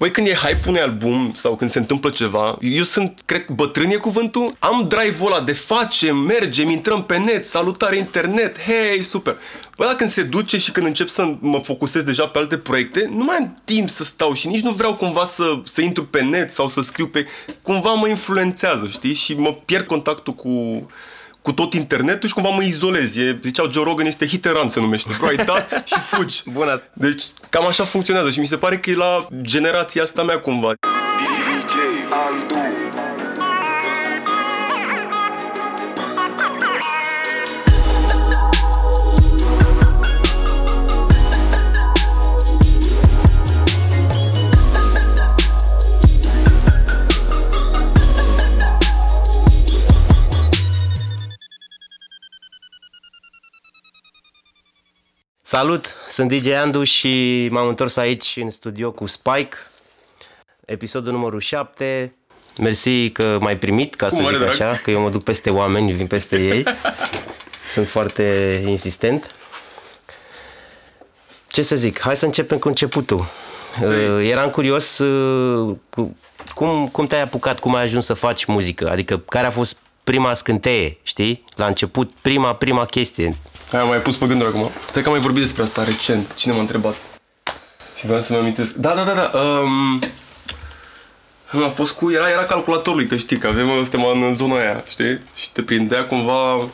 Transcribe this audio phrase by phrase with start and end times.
[0.00, 3.90] Băi, când e hype unui album sau când se întâmplă ceva, eu sunt, cred, bătrân
[3.90, 9.36] e cuvântul, am drive-ul ăla de facem, mergem, intrăm pe net, salutare internet, hei, super.
[9.76, 13.10] Bă, dar când se duce și când încep să mă focusez deja pe alte proiecte,
[13.14, 16.22] nu mai am timp să stau și nici nu vreau cumva să, să intru pe
[16.22, 17.26] net sau să scriu pe...
[17.62, 19.14] Cumva mă influențează, știi?
[19.14, 20.86] Și mă pierd contactul cu,
[21.42, 23.16] cu tot internetul și cumva mă izolez.
[23.16, 25.10] E, ziceau Joe Rogan este hit and run, se numește.
[25.18, 26.42] Bro, ai dat și fugi.
[26.52, 26.86] Bun asta.
[26.92, 30.72] Deci cam așa funcționează și mi se pare că e la generația asta mea cumva.
[30.80, 31.74] DJ
[32.28, 32.49] Andu
[55.50, 59.56] Salut, sunt DJ Andu și m-am întors aici în studio cu Spike,
[60.64, 62.14] episodul numărul 7.
[62.58, 64.50] Mersi că m-ai primit, ca să mare zic drag.
[64.50, 66.64] așa, că eu mă duc peste oameni, vin peste ei.
[67.74, 68.22] Sunt foarte
[68.66, 69.34] insistent.
[71.48, 73.26] Ce să zic, hai să începem cu începutul.
[73.82, 76.16] Uh, Eram curios uh, cu-
[76.54, 80.34] cum, cum te-ai apucat, cum ai ajuns să faci muzică, adică care a fost prima
[80.34, 81.44] scânteie, știi?
[81.56, 83.36] La început, prima, prima chestie.
[83.72, 84.70] Aia m-ai pus pe gânduri acum.
[84.88, 86.34] Stai că am mai vorbit despre asta recent.
[86.34, 86.94] Cine m-a întrebat?
[87.96, 88.74] Și vreau să-mi amintesc.
[88.74, 89.38] Da, da, da, da.
[89.38, 90.00] Um,
[91.64, 92.10] a fost cu...
[92.12, 95.20] Era, era calculatorului, că știi, că avem, suntem în zona aia, știi?
[95.36, 96.68] Și te prindea cumva...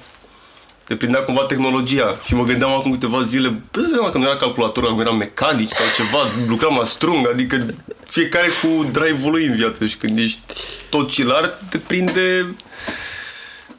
[0.85, 4.19] Te prindea cumva tehnologia și mă gândeam acum câteva zile, bă, îți dai seama că
[4.19, 7.67] nu era calculator, acum eram mecanici sau ceva, lucram la strung, adică
[8.07, 10.41] fiecare cu drive-ul lui în viață și când ești
[10.89, 12.55] tot cilar, te prinde,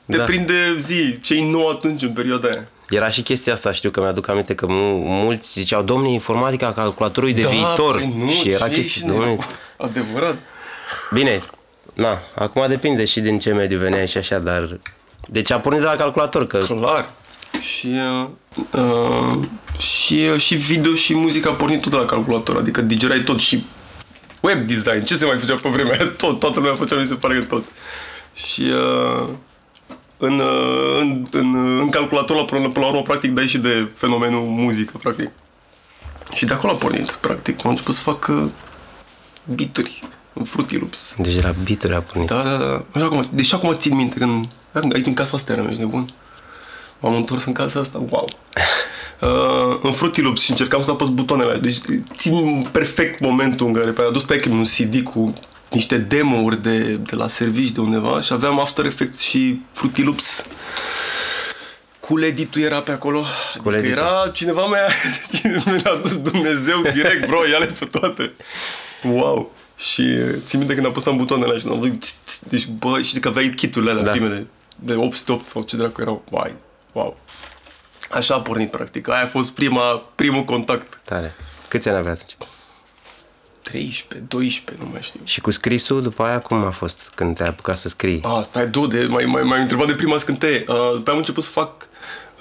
[0.06, 0.24] te Da.
[0.24, 2.68] prinde zi, ce nou atunci în perioada aia.
[2.90, 7.34] Era și chestia asta, știu că mi-aduc aminte că mu- mulți ziceau, domnule, informatica calculatorului
[7.36, 7.96] de viitor.
[7.96, 9.46] păi nu, și era ce chestia, ești domnule, nebun?
[9.88, 10.36] Adevărat.
[11.14, 11.40] Bine,
[11.94, 14.80] na, acum depinde și din ce mediu veneai și așa, dar...
[15.30, 17.10] Deci a pornit de la calculator, că Clar.
[17.62, 17.88] Și,
[18.22, 18.30] uh,
[18.72, 19.40] uh,
[19.80, 23.40] și, uh, și video și muzica a pornit tot de la calculator, adică digerai tot
[23.40, 23.66] și
[24.40, 26.08] web design, ce se mai făcea pe vremea aia?
[26.18, 27.64] Tot, toată lumea făcea, mi se pare că tot.
[28.34, 29.28] Și uh,
[30.18, 34.42] în, uh, în, în, în calculator, la, până la urmă, practic, dai și de fenomenul
[34.42, 35.30] muzică, practic.
[36.34, 37.66] Și de acolo a pornit, practic.
[37.66, 38.44] Am început să fac uh,
[39.44, 40.02] beaturi
[40.34, 41.16] în Fruity Loops.
[41.18, 42.28] deci de la bituri a pornit.
[42.28, 42.86] Da, da, da.
[42.92, 44.48] Așa acum, deși acum țin minte când...
[44.94, 46.10] Aici în casa asta eram, ești nebun.
[47.00, 48.30] M-am întors în casa asta, wow.
[49.22, 51.62] Uh, în Fruity Loops și încercam să apăs butoanele alea.
[51.62, 51.78] Deci
[52.18, 55.34] țin perfect momentul în care pe adus taică un CD cu
[55.72, 60.46] niște demo-uri de, de la servici de undeva și aveam After Effects și Fruity Loops.
[62.00, 63.24] Cool Edit-ul era pe acolo.
[63.54, 63.92] Adică Edit-ul.
[63.98, 64.88] era cineva mi-a,
[65.74, 68.32] mi-a adus Dumnezeu direct, bro, ia-le pe toate.
[69.04, 69.52] Wow.
[69.78, 73.02] Și uh, țin minte când apăsam butoanele alea și am văzut, tss, tss, deci bă,
[73.02, 74.10] știi că aveai kiturile alea, Da.
[74.12, 74.16] da.
[74.18, 76.24] primele, de 808 sau ce dracu erau.
[76.30, 76.54] Vai,
[76.92, 77.18] wow.
[78.12, 79.10] Așa a pornit, practic.
[79.10, 79.82] Aia a fost prima,
[80.16, 81.00] primul contact.
[81.04, 81.36] Tare.
[81.68, 82.38] Câți ani avea atunci?
[83.70, 85.20] 13, 12, nu mai știu.
[85.24, 88.22] Și cu scrisul, după aia, cum a fost când te-ai apucat să scrii?
[88.24, 90.66] Ah, stai, du, de, mai, mai, mai întrebat de prima scânteie.
[90.68, 91.90] Uh, după aia am început să fac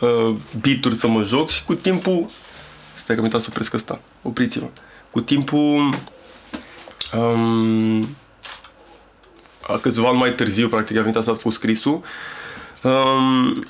[0.00, 2.30] uh, beat să mă joc și cu timpul...
[2.94, 4.00] Stai că am uitat să opresc ăsta.
[4.22, 4.66] Opriți-vă.
[5.10, 5.98] Cu timpul...
[7.12, 8.16] Um,
[9.68, 12.02] a câțiva ani mai târziu, practic, am venit asta cu scrisul.
[12.82, 13.66] Um,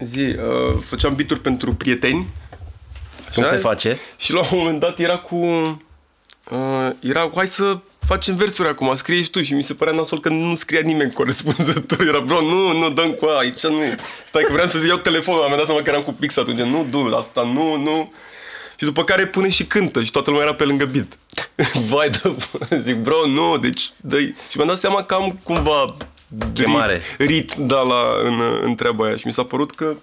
[0.00, 2.26] zi, uh, făceam beat pentru prieteni.
[3.34, 3.52] Cum Așa?
[3.52, 3.98] se face?
[4.16, 5.36] Și la un moment dat era cu...
[6.50, 9.92] Uh, era cu, hai să facem versuri acum, scrie și tu și mi se părea
[9.92, 12.06] nasol că nu scria nimeni corespunzător.
[12.06, 13.96] Era, bro, nu, nu, dăm cu aia, aici nu e.
[14.26, 16.86] Stai că vreau să iau telefonul, am dat seama că eram cu pix atunci, nu,
[16.90, 18.12] du, asta nu, nu.
[18.76, 21.18] Și după care pune și cântă și toată lumea era pe lângă beat.
[21.90, 25.96] Vai de zic, bro, nu, deci, dă Și mi-am dat seama că am cumva
[26.52, 27.00] Chemare.
[27.18, 29.94] rit, rit da, la, în, în treaba aia și mi s-a părut că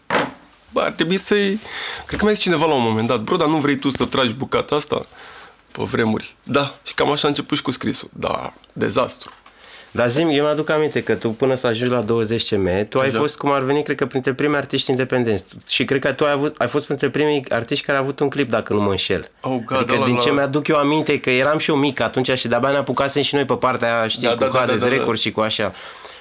[0.71, 1.59] bă, ar trebui să-i...
[2.05, 4.05] Cred că mi-a zis cineva la un moment dat, bro, dar nu vrei tu să
[4.05, 5.05] tragi bucata asta?
[5.77, 6.35] Pe vremuri.
[6.43, 8.09] Da, și cam așa a început și cu scrisul.
[8.13, 9.31] Da, dezastru.
[9.91, 13.11] Dar zi eu mi-aduc aminte că tu până să ajungi la 20 CM, tu ai
[13.11, 13.17] Da.
[13.19, 15.45] fost, cum ar veni, cred că printre primii artiști independenți.
[15.67, 18.29] Și cred că tu ai, avut, ai fost printre primii artiști care au avut un
[18.29, 19.31] clip, dacă nu mă înșel.
[19.41, 21.99] Oh, God, adică da, din la- ce mi-aduc eu aminte, că eram și eu mic
[21.99, 24.59] atunci și de-abia ne apucasem și noi pe partea aia, știi, Da, cu da, da,
[24.59, 24.97] Hades da, da, da.
[24.97, 25.73] Records și cu așa.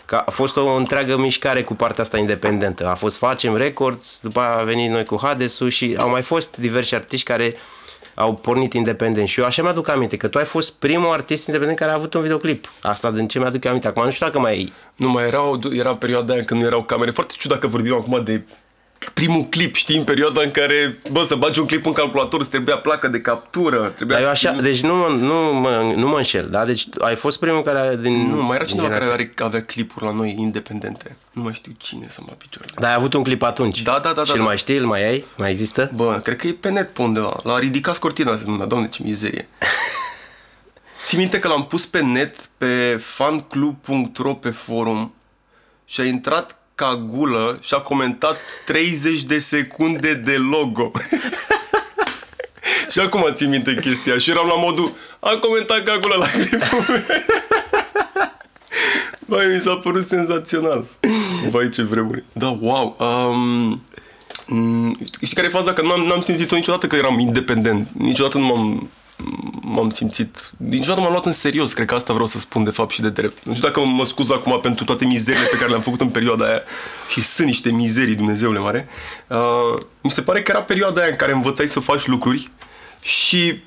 [0.05, 2.87] Că a fost o întreagă mișcare cu partea asta independentă.
[2.89, 6.57] A fost Facem Records, după aia a venit noi cu Hadesul și au mai fost
[6.57, 7.55] diversi artiști care
[8.17, 9.29] au pornit independent.
[9.29, 12.15] Și eu așa mi-aduc aminte că tu ai fost primul artist independent care a avut
[12.15, 12.73] un videoclip.
[12.83, 13.89] Asta din ce mi-aduc eu aminte.
[13.89, 17.11] Acum nu știu dacă mai Nu mai erau, era perioada aia când nu erau camere.
[17.11, 18.43] Foarte ciudat că vorbim acum de
[19.15, 22.49] primul clip, știi, în perioada în care, bă, să bagi un clip în calculator, îți
[22.51, 25.93] trebuia placă de captură, trebuia Dar eu să așa, filmi- deci nu, mă- nu, mă,
[25.97, 26.65] nu mă înșel, da?
[26.65, 29.33] Deci ai fost primul care din Nu, mai era din cineva care generație.
[29.37, 31.17] are, avea clipuri la noi independente.
[31.33, 32.75] Nu mai știu cine să mă picioarele.
[32.81, 33.83] Dar ai avut un clip atunci.
[33.83, 34.45] Da, da, da, Și da, îl da.
[34.45, 35.25] mai știi, îl mai ai?
[35.37, 35.91] Mai există?
[35.95, 37.37] Bă, cred că e pe net pe undeva.
[37.43, 38.67] L-a ridicat scortina, se numea.
[38.67, 39.49] Doamne, ce mizerie.
[41.07, 45.15] Ți minte că l-am pus pe net, pe fanclub.ro pe forum
[45.85, 48.37] și a intrat ca gulă și a comentat
[48.67, 50.91] 30 de secunde de logo.
[52.93, 56.85] și acum țin minte chestia și eram la modul a comentat ca gulă la clipul
[56.89, 57.03] meu.
[59.29, 60.85] Băi, mi s-a părut senzațional.
[61.51, 62.25] Vai, ce vremuri.
[62.33, 62.97] Da, wow.
[62.99, 63.83] Um,
[64.47, 65.73] mm, știi care e faza?
[65.73, 67.89] Că n-am, n-am simțit-o niciodată că eram independent.
[67.99, 68.91] Niciodată nu m-am,
[69.61, 70.51] m-am simțit...
[70.57, 71.73] Niciodată m-am luat în serios.
[71.73, 73.45] Cred că asta vreau să spun de fapt și de drept.
[73.45, 76.45] Nu știu dacă mă scuz acum pentru toate mizerile pe care le-am făcut în perioada
[76.45, 76.63] aia.
[77.09, 78.89] Și sunt niște mizerii, Dumnezeule mare.
[79.27, 82.51] Uh, mi se pare că era perioada aia în care învățai să faci lucruri
[83.03, 83.63] și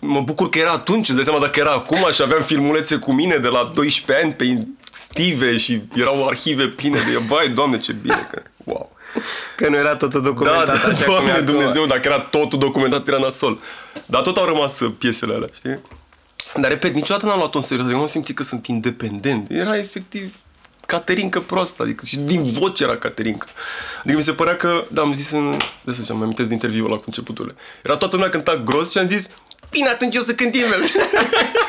[0.00, 3.12] mă bucur că era atunci, îți dai seama dacă era acum și aveam filmulețe cu
[3.12, 4.58] mine de la 12 ani pe
[4.92, 7.18] Stive și erau arhive pline de...
[7.28, 8.42] Vai, doamne, ce bine că...
[8.64, 8.92] Wow.
[9.56, 11.44] Că nu era totul Da, documentat da, așa cum e doamne acum.
[11.44, 13.58] Dumnezeu, dacă era totul documentat, era nasol.
[14.06, 15.80] Dar tot au rămas uh, piesele alea, știi?
[16.54, 19.50] Dar, repet, niciodată n-am luat-o în serios, adică nu am simțit că sunt independent.
[19.50, 20.34] Era efectiv
[20.86, 23.46] Caterinca proastă, adică și din voce era Caterinca.
[23.98, 25.56] Adică mi se părea că, da, am zis în...
[25.84, 27.54] De să am amintesc de interviul ăla cu începuturile.
[27.82, 29.28] Era toată lumea cânta gros și am zis,
[29.70, 30.90] bine, atunci eu să cânt invers.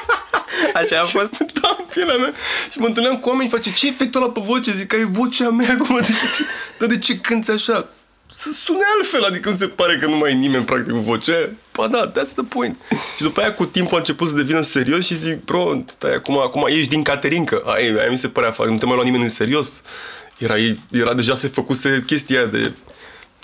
[0.81, 1.37] Așa a fost.
[1.61, 2.33] da, în pielea mea.
[2.71, 4.71] Și mă întâlneam cu oameni și face, ce efectul ăla pe voce?
[4.71, 5.99] Zic, că e vocea mea acum.
[6.01, 6.43] De ce,
[6.79, 7.89] dar de ce cânti așa?
[8.33, 11.57] Să sune altfel, adică nu se pare că nu mai e nimeni practic cu voce.
[11.73, 12.77] Ba da, that's the point.
[13.15, 16.37] Și după aia cu timpul a început să devină serios și zic, bro, stai, acum,
[16.39, 17.61] acum ești din Caterinca.
[17.65, 19.81] Aia, aia mi se părea, fac, nu te mai lua nimeni în serios.
[20.37, 20.53] Era,
[20.91, 22.71] era deja se făcuse chestia aia de...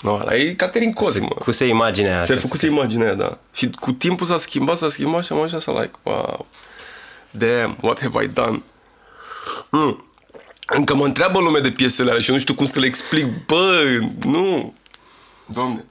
[0.02, 1.28] No, ăla e Caterin Cosmă.
[1.38, 2.40] Cu se imaginea Se aia.
[2.40, 3.38] făcuse imaginea aia, da.
[3.54, 6.46] Și cu timpul s-a schimbat, s-a schimbat și am așa să like, wow,
[7.30, 8.62] damn, what have I done?
[9.70, 10.04] Hmm.
[10.66, 13.46] Încă mă întreabă lumea de piesele alea și eu nu știu cum să le explic.
[13.46, 13.82] Bă,
[14.24, 14.74] nu.
[15.46, 15.84] Doamne.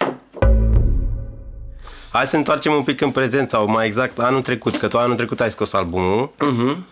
[2.12, 4.98] Hai să ne întoarcem un pic în prezent sau mai exact anul trecut, că tu
[4.98, 6.32] anul trecut ai scos albumul.
[6.40, 6.86] Mhm.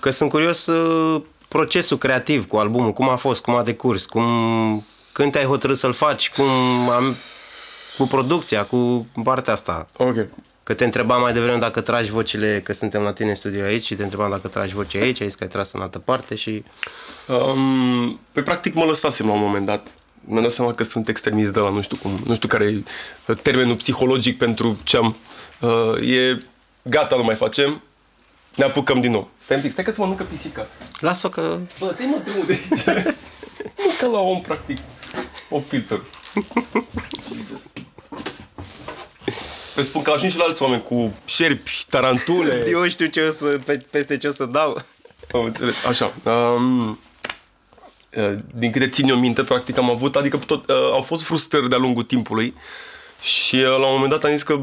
[0.00, 4.24] Că sunt curios uh, procesul creativ cu albumul, cum a fost, cum a decurs, cum,
[5.12, 6.46] când te-ai hotărât să-l faci, cum
[6.90, 7.16] am,
[7.98, 9.86] cu producția, cu partea asta.
[9.96, 10.16] Ok.
[10.64, 13.84] Că te întrebam mai devreme dacă tragi vocile, că suntem la tine în studio aici
[13.84, 16.34] și te întrebam dacă tragi voce aici, ai zis că ai tras în altă parte
[16.34, 16.64] și...
[17.26, 19.88] Um, păi practic mă lăsasem la un moment dat.
[20.20, 22.82] Mi-am dat seama că sunt extremist de la nu știu cum, nu știu care e
[23.26, 25.16] uh, termenul psihologic pentru ce am.
[25.60, 26.42] Uh, e
[26.82, 27.82] gata, nu mai facem,
[28.54, 29.30] ne apucăm din nou.
[29.38, 30.66] Stai un pic, stai că să mănâncă pisica.
[31.00, 31.58] Lasă-o că...
[31.78, 33.04] Bă, te mă drumul de aici.
[33.84, 34.78] nu ca la om, practic.
[35.50, 36.00] O filter.
[37.34, 37.72] Jesus.
[39.74, 42.64] Păi spun că ajung și la alți oameni cu șerpi, tarantule.
[42.70, 44.82] Eu știu ce o să, pe, peste ce o să dau.
[45.32, 45.84] Am înțeles.
[45.84, 46.12] Așa.
[46.24, 46.88] Um,
[48.16, 51.68] uh, din câte țin eu minte, practic am avut, adică tot, uh, au fost frustrări
[51.68, 52.54] de-a lungul timpului
[53.20, 54.60] și uh, la un moment dat am zis că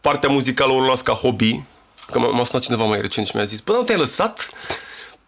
[0.00, 1.62] partea muzicală o las ca hobby,
[2.10, 4.50] că m-a, m-a sunat cineva mai recent și mi-a zis, bă, nu te-ai lăsat?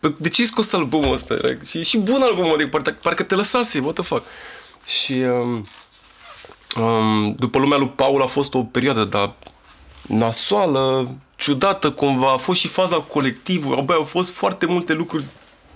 [0.01, 1.35] Bă, de ce ai scos albumul ăsta?
[1.35, 4.25] Era- Și, și bun albumul, adică parcă, parcă te lăsase, what the fuck?
[4.87, 5.67] Și um,
[6.81, 9.35] um, după lumea lui Paul a fost o perioadă, dar
[10.03, 15.25] nasoală, ciudată cumva, a fost și faza colectivului, bă, au fost foarte multe lucruri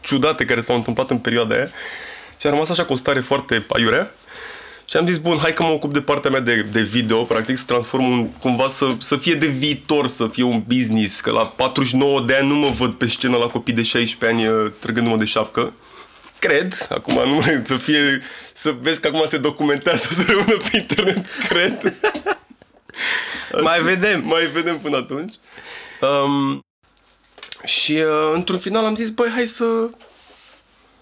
[0.00, 1.70] ciudate care s-au întâmplat în perioada aia.
[2.36, 4.10] Și am rămas așa cu o stare foarte aiurea
[4.92, 7.56] și am zis, bun, hai că mă ocup de partea mea de, de video, practic
[7.56, 11.46] să transform un, cumva să, să fie de viitor, să fie un business, că la
[11.46, 15.16] 49 de ani nu mă văd pe scenă la copii de 16 ani uh, trăgându-mă
[15.16, 15.72] de șapcă.
[16.42, 18.22] Cred, acum nu să fie,
[18.54, 21.94] să vezi că acum se documentează, să rămână pe internet, cred.
[23.62, 24.24] Mai vedem.
[24.24, 25.34] Mai vedem până atunci.
[26.00, 26.60] Um,
[27.64, 29.88] și uh, într-un final am zis, băi, hai să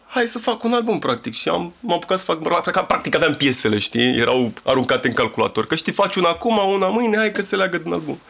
[0.06, 1.34] hai să fac un album, practic.
[1.34, 4.18] Și am, m-am apucat să fac, practic, practic aveam piesele, știi?
[4.18, 5.66] Erau aruncate în calculator.
[5.66, 8.20] Că știi, faci una acum, una mâine, hai că se leagă din album.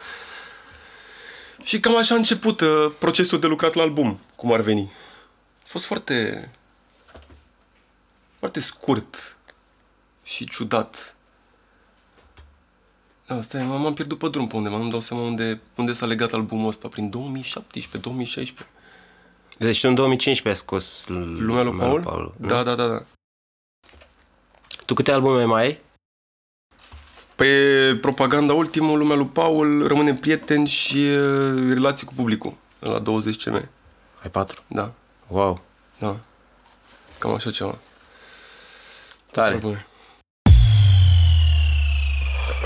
[1.63, 4.91] Și cam așa a început uh, procesul de lucrat la album, cum ar veni.
[5.63, 6.49] A fost foarte
[8.41, 9.37] foarte scurt
[10.23, 11.15] și ciudat.
[13.27, 16.05] Da, stai, m- m-am pierdut pe drum pe undeva, nu-mi dau seama unde, unde s-a
[16.05, 18.65] legat albumul ăsta, prin 2017-2016.
[19.59, 21.13] Deci tu în 2015 ai scos l-
[21.45, 22.33] Lumea lui Paul?
[22.37, 22.47] nu?
[22.47, 23.03] Da, da, da, da.
[24.85, 25.79] Tu câte albume mai ai?
[27.35, 33.43] Pe propaganda ultimul, lumea lui Paul, rămâne prieteni și uh, relații cu publicul, la 20
[33.43, 33.53] cm.
[34.23, 34.63] Ai patru.
[34.67, 34.93] Da,
[35.27, 35.61] Wow.
[35.99, 36.17] da.
[37.19, 37.77] Cam așa ceva.
[39.31, 39.55] Tare.
[39.55, 39.85] Bune.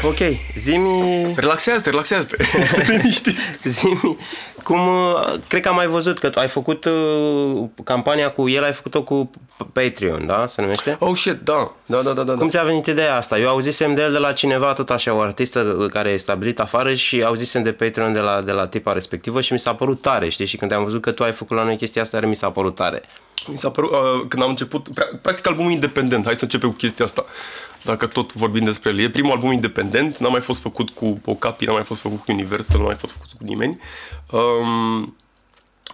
[0.01, 0.17] Ok,
[0.55, 2.43] zimi, Relaxează-te, relaxează-te.
[2.43, 3.35] Stai liniștit.
[3.63, 4.17] zimi,
[4.63, 8.63] cum, uh, cred că am mai văzut că tu ai făcut uh, campania cu el,
[8.63, 9.29] ai făcut-o cu
[9.73, 10.95] Patreon, da, se numește?
[10.99, 11.71] Oh, shit, da.
[11.85, 12.33] Da, da, da, da.
[12.33, 12.49] Cum da.
[12.49, 13.39] ți-a venit ideea asta?
[13.39, 16.93] Eu auzisem de el de la cineva, tot așa, o artistă care e stabilit afară
[16.93, 20.29] și auzisem de Patreon de la, de la tipa respectivă și mi s-a părut tare,
[20.29, 20.45] știi?
[20.45, 22.75] Și când am văzut că tu ai făcut la noi chestia asta, mi s-a părut
[22.75, 23.01] tare.
[23.47, 26.75] Mi s-a părut, uh, când am început, pra- practic albumul independent, hai să începem cu
[26.75, 27.25] chestia asta,
[27.83, 28.99] dacă tot vorbim despre el.
[28.99, 32.31] E primul album independent, n-a mai fost făcut cu Okapi, n-a mai fost făcut cu
[32.31, 33.79] Universal, n-a mai fost făcut cu nimeni.
[34.31, 35.15] Um,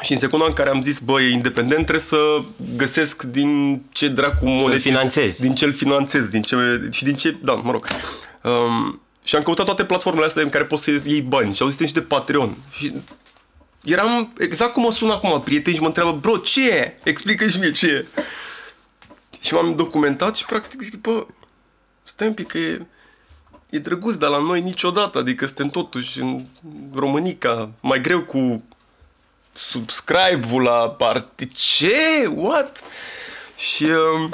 [0.02, 2.42] și în secunda în care am zis, bă, e independent, trebuie să
[2.78, 5.42] găsesc din ce dracu monetiz, finanțezi.
[5.42, 7.88] Din ce îl finanțez, din ce, și din ce, da, mă rog.
[8.44, 11.68] Um, și am căutat toate platformele astea în care poți să iei bani și au
[11.68, 12.58] zis și de Patreon.
[12.72, 12.94] Și
[13.84, 16.96] eram exact cum mă sună acum prieteni și mă întreabă, bro, ce e?
[17.04, 18.06] Explică și mie ce e.
[19.40, 21.26] Și m-am documentat și practic zic, bă,
[22.04, 22.86] stai un pic că e,
[23.70, 26.46] e drăguț, dar la noi niciodată, adică suntem totuși în
[26.94, 28.64] Românica, mai greu cu
[29.54, 31.46] subscribe-ul la parte.
[31.46, 32.26] Ce?
[32.36, 32.84] What?
[33.58, 34.30] Și uh,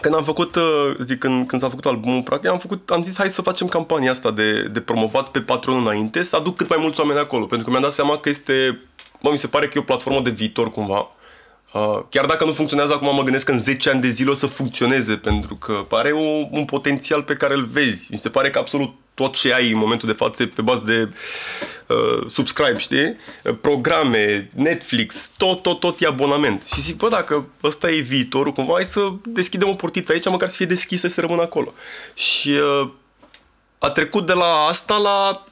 [0.00, 3.16] când am făcut, uh, zic, când, când s-a făcut albumul, practic, am, făcut, am zis
[3.16, 6.78] hai să facem campania asta de, de promovat pe Patreon înainte, să aduc cât mai
[6.80, 8.80] mulți oameni acolo, pentru că mi-am dat seama că este,
[9.22, 11.10] bă, mi se pare că e o platformă de viitor cumva.
[11.72, 14.34] Uh, chiar dacă nu funcționează acum, mă gândesc că în 10 ani de zile o
[14.34, 18.10] să funcționeze, pentru că pare un, un potențial pe care îl vezi.
[18.10, 20.82] Mi se pare că absolut tot ce ai în momentul de față e pe bază
[20.86, 21.08] de
[21.86, 23.16] uh, subscribe, știi?
[23.44, 26.62] Uh, Programe, Netflix, tot, tot, tot e abonament.
[26.62, 30.48] Și zic, bă, dacă ăsta e viitorul, cumva, hai să deschidem o portiță aici, măcar
[30.48, 31.72] să fie deschisă să rămână acolo.
[32.14, 32.88] Și uh,
[33.78, 35.44] a trecut de la asta la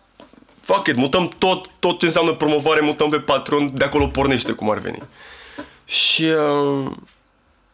[0.61, 4.71] fuck it, mutăm tot, tot ce înseamnă promovare, mutăm pe Patreon, de acolo pornește cum
[4.71, 4.99] ar veni.
[5.89, 6.91] Și uh,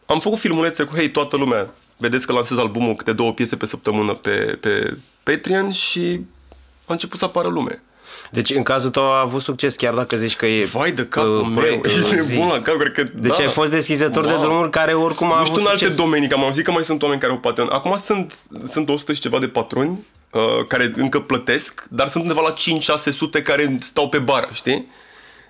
[0.05, 3.65] am făcut filmulețe cu, hei, toată lumea, vedeți că lansez albumul câte două piese pe
[3.65, 6.19] săptămână pe, pe Patreon și
[6.85, 7.81] a început să apară lume.
[8.31, 10.65] Deci în cazul tău a avut succes, chiar dacă zici că e...
[10.65, 12.33] Vai de capul uh, meu, proiect- ești zi.
[12.33, 13.43] nebun la cap, cred că Deci da.
[13.43, 14.41] ai fost deschizător de Wow.
[14.41, 15.97] drumuri care oricum a Nu avut știu în alte succes.
[15.97, 17.69] domenii, că am auzit că mai sunt oameni care au Patreon.
[17.71, 18.37] Acum sunt,
[18.71, 22.53] sunt 100 și ceva de patroni uh, care încă plătesc, dar sunt undeva la
[23.39, 24.87] 5-600 care stau pe bară, știi?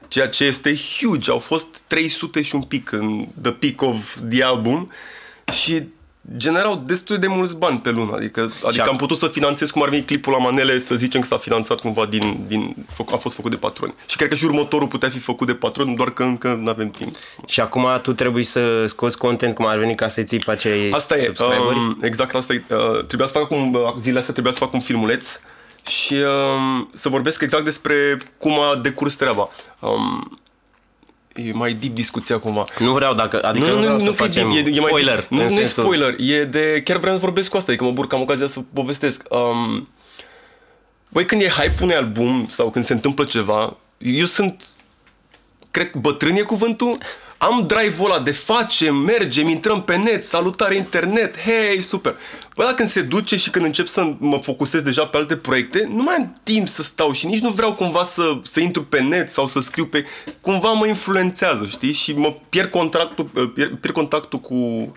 [0.08, 1.32] Ceea ce este huge.
[1.32, 4.92] Au fost 300 și un pic în the peak of the album
[5.54, 5.84] și
[6.38, 8.16] generau destul de mulți bani pe lună.
[8.16, 11.22] Adică, adică ac- am putut să finanțez cum ar veni clipul la manele, să zicem
[11.22, 12.76] că s-a finanțat cumva din, din
[13.12, 13.94] a fost făcut de patroni.
[14.06, 16.90] Și cred că și următorul putea fi făcut de patroni, doar că încă nu avem
[16.90, 17.12] timp.
[17.48, 20.92] Și acum tu trebuie să scoți content cum ar veni ca să ții pe acei
[20.92, 21.24] Asta e.
[21.24, 21.78] subscriberi?
[21.78, 22.64] Um, exact asta e.
[22.70, 25.40] Uh, trebuia să fac un, uh, zilele astea trebuia să fac un filmuleț
[25.88, 29.50] și um, să vorbesc exact despre cum a decurs treaba.
[29.80, 30.40] Um,
[31.34, 32.64] e mai deep discuția cumva.
[32.80, 34.80] Nu vreau dacă, adică nu, nu, vreau nu, să nu fie facem deep, e, e
[34.80, 35.28] mai spoiler.
[35.30, 36.82] Nu, în nu e sensul- spoiler, e de...
[36.84, 39.24] Chiar vreau să vorbesc cu asta, adică mă bucur că am ocazia să povestesc.
[39.30, 39.88] Um,
[41.10, 44.66] băi, când e hype unui album sau când se întâmplă ceva, eu sunt
[45.72, 46.98] cred că bătrân e cuvântul,
[47.38, 52.16] am drive-ul ăla de facem, mergem, intrăm pe net, salutare internet, hei, super.
[52.56, 55.90] Bă, dacă când se duce și când încep să mă focusez deja pe alte proiecte,
[55.94, 59.02] nu mai am timp să stau și nici nu vreau cumva să, să intru pe
[59.02, 60.06] net sau să scriu pe...
[60.42, 61.94] Cumva mă influențează, știi?
[61.94, 64.92] Și mă pierd contactul, pierd, pierd contactul cu,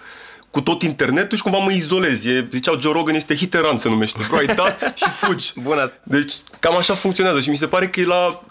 [0.51, 2.25] cu tot internetul și cumva mă izolez.
[2.25, 4.21] E, ziceau Joe Rogan este hit and run se numește.
[4.29, 5.53] Bro, ai dat și fugi.
[5.63, 5.97] Bun asta.
[6.03, 8.43] Deci cam așa funcționează și mi se pare că e la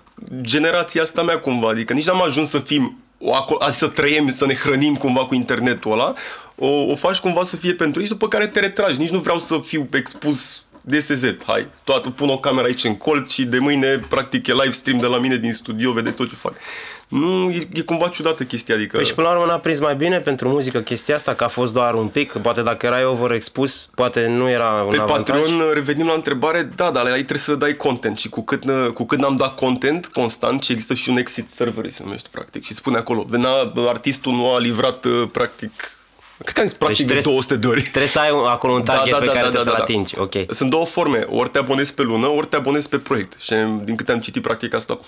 [0.41, 4.29] generația asta mea cumva, adică nici n-am ajuns să fim o, aco- a- să trăim,
[4.29, 6.13] să ne hrănim cumva cu internetul ăla,
[6.55, 8.99] o, o faci cumva să fie pentru ei și după care te retragi.
[8.99, 13.31] Nici nu vreau să fiu expus DSZ, hai, toată, pun o cameră aici în colț
[13.31, 16.35] și de mâine, practic, e live stream de la mine din studio, vedeți tot ce
[16.35, 16.53] fac.
[17.07, 18.97] Nu, e, e cumva ciudată chestia, adică...
[18.97, 21.47] Păi și până la urmă n-a prins mai bine pentru muzică chestia asta, că a
[21.47, 25.39] fost doar un pic, că poate dacă erai overexpus, poate nu era un Pe avantaj.
[25.41, 28.63] Patreon, revenim la întrebare, da, dar la ei trebuie să dai content și cu cât,
[28.93, 32.65] cu cât n-am dat content constant și există și un exit server, se numește practic,
[32.65, 35.71] și spune acolo, venea, bă, artistul nu a livrat uh, practic,
[36.37, 37.81] cred că am zis practic Deci de trebuie- 200 de ori.
[37.81, 40.19] Trebuie să ai un- acolo un target pe care trebuie să-l atingi.
[40.19, 40.33] Ok.
[40.49, 43.39] Sunt două forme, ori te abonezi pe lună, ori te abonezi pe proiect.
[43.39, 44.99] Și din câte am citit, practic, asta,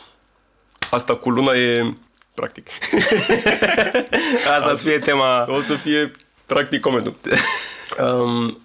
[0.89, 1.93] asta cu luna e,
[2.33, 2.69] practic,
[4.57, 5.51] Asta să fie tema...
[5.51, 6.11] o să fie
[6.45, 7.15] practic comedul.
[8.03, 8.59] Um,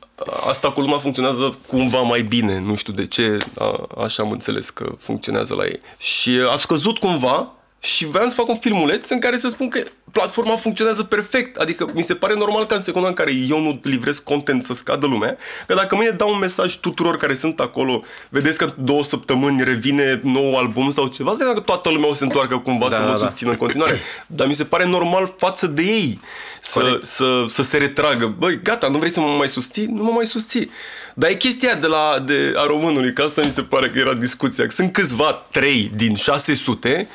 [0.48, 4.70] asta cu lumea funcționează cumva mai bine, nu știu de ce, a, așa am înțeles
[4.70, 5.80] că funcționează la ei.
[5.98, 7.52] Și a scăzut cumva
[7.84, 11.56] și vreau să fac un filmuleț în care să spun că platforma funcționează perfect.
[11.56, 14.74] Adică mi se pare normal că în secunda în care eu nu livrez content să
[14.74, 15.36] scadă lumea,
[15.66, 19.64] că dacă mâine dau un mesaj tuturor care sunt acolo, vedeți că în două săptămâni
[19.64, 22.96] revine nou album sau ceva, înseamnă că toată lumea o să se întoarcă cumva Da,
[22.96, 23.26] să mă da, da.
[23.26, 24.00] susțină în continuare.
[24.26, 26.20] Dar mi se pare normal față de ei
[26.60, 27.06] să, Corect.
[27.06, 28.34] să, să se retragă.
[28.38, 29.86] Băi, gata, nu vrei să mă mai susții?
[29.86, 30.70] Nu mă mai susții.
[31.14, 34.12] Dar e chestia de, la, de a românului, că asta mi se pare că era
[34.12, 34.64] discuția.
[34.64, 37.08] Că sunt câțiva, trei din 600,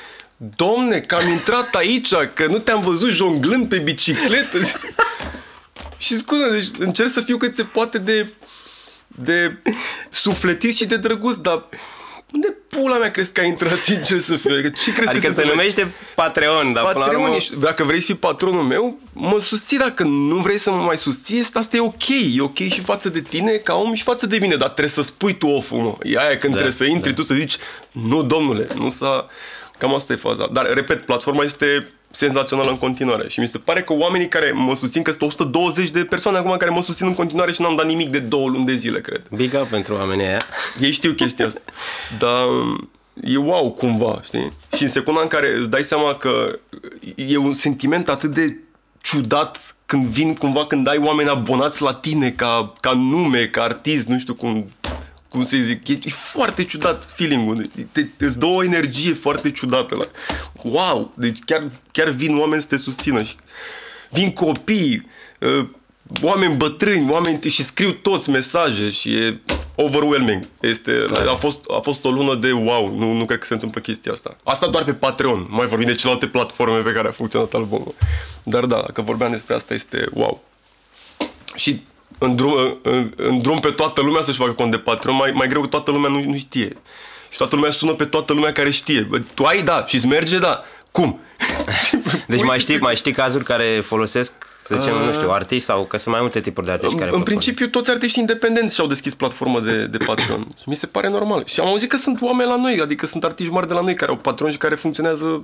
[0.55, 4.57] Domne, că am intrat aici, că nu te-am văzut jonglând pe bicicletă.
[5.97, 8.33] și scuze, deci încerc să fiu cât se poate de,
[9.07, 9.57] de
[10.09, 11.65] sufletist și de drăguț, dar
[12.33, 14.53] unde pula mea crezi că ai intrat sincer să fiu?
[14.53, 17.35] Adică ce crezi Adică că se numește Patreon, dar până la Patreon, urmă...
[17.35, 20.97] ești, dacă vrei să fii patronul meu, mă susții dacă nu vrei să mă mai
[20.97, 22.07] susții, asta e ok.
[22.35, 25.01] E ok și față de tine ca om și față de mine, dar trebuie să
[25.01, 25.97] spui tu off mă.
[26.03, 27.57] E aia când trebuie să intri tu să zici,
[27.91, 29.27] nu domnule, nu s-a...
[29.79, 30.49] Cam asta e faza.
[30.51, 34.75] Dar, repet, platforma este senzațională în continuare și mi se pare că oamenii care mă
[34.75, 37.85] susțin, că sunt 120 de persoane acum care mă susțin în continuare și n-am dat
[37.85, 39.21] nimic de două luni de zile, cred.
[39.35, 40.41] Big up pentru oamenii aia.
[40.81, 41.61] Ei știu chestia asta.
[42.19, 42.47] Dar
[43.23, 44.53] e wow cumva, știi?
[44.75, 46.59] Și în secunda în care îți dai seama că
[47.15, 48.57] e un sentiment atât de
[49.01, 54.07] ciudat când vin cumva, când ai oameni abonați la tine ca, ca nume, ca artist,
[54.07, 54.65] nu știu cum,
[55.29, 59.95] cum să zic, e, e foarte ciudat feeling-ul, te, îți dă o energie foarte ciudată
[59.95, 60.05] la,
[60.63, 63.35] wow, deci chiar, chiar vin oameni să te susțină și
[64.09, 65.07] vin copii,
[65.39, 65.67] uh,
[66.21, 69.41] oameni bătrâni, oameni și scriu toți mesaje și e
[69.75, 70.47] overwhelming.
[70.59, 73.81] Este, a, fost, a fost o lună de wow, nu, nu cred că se întâmplă
[73.81, 74.37] chestia asta.
[74.43, 77.95] Asta doar pe Patreon, nu mai vorbim de celelalte platforme pe care a funcționat albumul.
[78.43, 80.43] Dar da, dacă vorbeam despre asta este wow.
[81.55, 81.81] Și
[82.19, 85.47] în drum, în, în drum pe toată lumea să-și facă cont de Patreon, mai, mai
[85.47, 86.77] greu că toată lumea nu, nu știe.
[87.29, 89.01] Și toată lumea sună pe toată lumea care știe.
[89.01, 90.63] Bă, Tu ai, da, și îți merge, da.
[90.91, 91.19] Cum?
[92.27, 94.33] Deci Pui mai și știi, te- mai știi cazuri care folosesc,
[94.63, 97.15] să zicem, nu știu, artiști sau că sunt mai multe tipuri de artiști care În,
[97.15, 100.47] în pot principiu, toți artiștii independenți și-au deschis platformă de, de Patreon.
[100.61, 101.45] Și mi se pare normal.
[101.45, 103.93] Și am auzit că sunt oameni la noi, adică sunt artiști mari de la noi
[103.93, 105.43] care au Patreon și care funcționează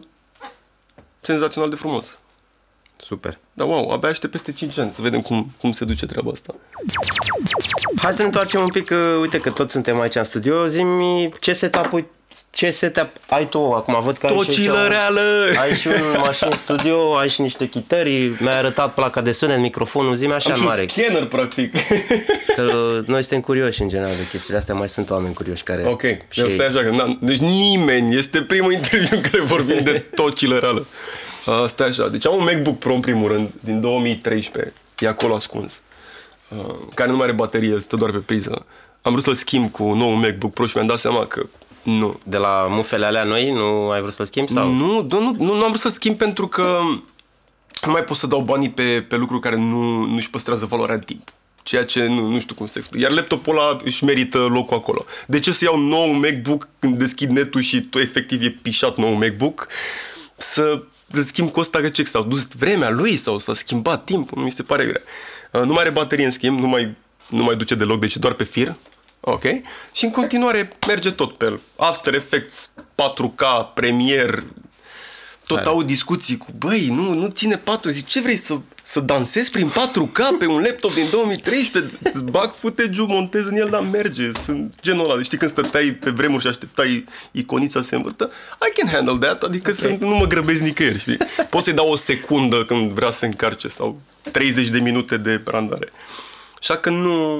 [1.21, 2.17] senzațional de frumos.
[2.97, 3.05] Face.
[3.07, 3.37] Super.
[3.53, 6.55] Dar wow, abia aștept peste 5 ani să vedem cum, cum se duce treaba asta.
[8.01, 10.83] Hai să ne întoarcem un pic, că, uite că toți suntem aici în studio, zi
[11.39, 12.05] ce setup, ui-
[12.49, 13.99] ce setup ai tu acum?
[14.01, 15.21] Văd că ai și, Tocilă aici- reală!
[15.61, 19.59] ai și un mașină în studio, ai și niște chitări, mi-ai arătat placa de sunet,
[19.59, 20.85] microfonul, zi așa Am și un mare.
[20.87, 21.73] scanner, practic.
[22.55, 25.83] Că noi suntem curioși în general de chestiile astea, mai sunt oameni curioși care...
[25.85, 29.79] ok, și eu stai așa, că n-am- deci nimeni, este primul interviu în care vorbim
[29.83, 30.85] de tocilă reală.
[31.45, 35.35] Uh, stai așa, deci am un MacBook Pro în primul rând, din 2013, e acolo
[35.35, 35.81] ascuns,
[36.57, 38.65] uh, care nu mai are baterie, stă doar pe priză.
[39.01, 41.45] Am vrut să-l schimb cu un nou MacBook Pro și mi-am dat seama că
[41.83, 44.71] nu, De la mufele alea noi, nu ai vrut să schimbi sau?
[44.71, 46.79] Nu, nu, nu, nu, nu am vrut să schimb pentru că
[47.85, 50.95] nu mai pot să dau banii pe, pe lucruri care nu, nu își păstrează valoarea
[50.95, 51.33] în timp.
[51.63, 53.01] Ceea ce nu, nu știu cum să explic.
[53.01, 55.05] Iar laptopul ăla își merită locul acolo.
[55.27, 58.97] De ce să iau un nou MacBook când deschid netul și tu efectiv e pișat
[58.97, 59.67] nou MacBook?
[60.35, 64.37] Să să schimb cu ăsta că ce s-a dus vremea lui sau s-a schimbat timpul,
[64.37, 65.01] nu mi se pare grea.
[65.51, 66.95] Uh, Nu mai are baterie în schimb, nu mai,
[67.29, 68.75] nu mai duce deloc, deci e doar pe fir.
[69.19, 69.43] Ok?
[69.93, 71.59] Și în continuare merge tot pe el.
[71.75, 74.43] After Effects, 4K, Premiere,
[75.47, 75.69] tot Tare.
[75.69, 79.69] au discuții cu, băi, nu, nu ține 4, zic, ce vrei să, să dansezi prin
[79.69, 81.93] 4K pe un laptop din 2013?
[82.13, 84.31] Îți bag footage-ul, montez în el, dar merge.
[84.31, 85.21] Sunt genul ăla.
[85.21, 88.31] Știi când stăteai pe vremuri și așteptai iconița să se învârtă?
[88.69, 89.97] I can handle that, adică okay.
[89.97, 91.17] să nu mă grăbesc nicăieri, știi?
[91.49, 95.41] Pot să-i dau o secundă când vrea să se încarce sau 30 de minute de
[95.45, 95.91] randare.
[96.59, 97.37] Așa că nu,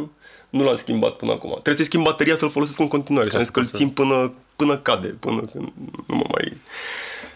[0.50, 1.50] nu l-am schimbat până acum.
[1.52, 3.30] Trebuie să schimb bateria să-l folosesc în continuare.
[3.30, 5.72] Și am zis că îl țin până, până cade, până când
[6.08, 6.58] nu mă mai...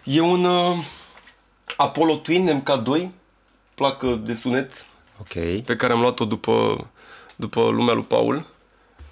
[0.10, 0.78] E un uh,
[1.78, 3.08] Apollo Twin MK2,
[3.76, 4.86] placă de sunet,
[5.20, 5.64] Ok.
[5.66, 6.88] pe care am luat-o după,
[7.36, 8.46] după lumea lui Paul.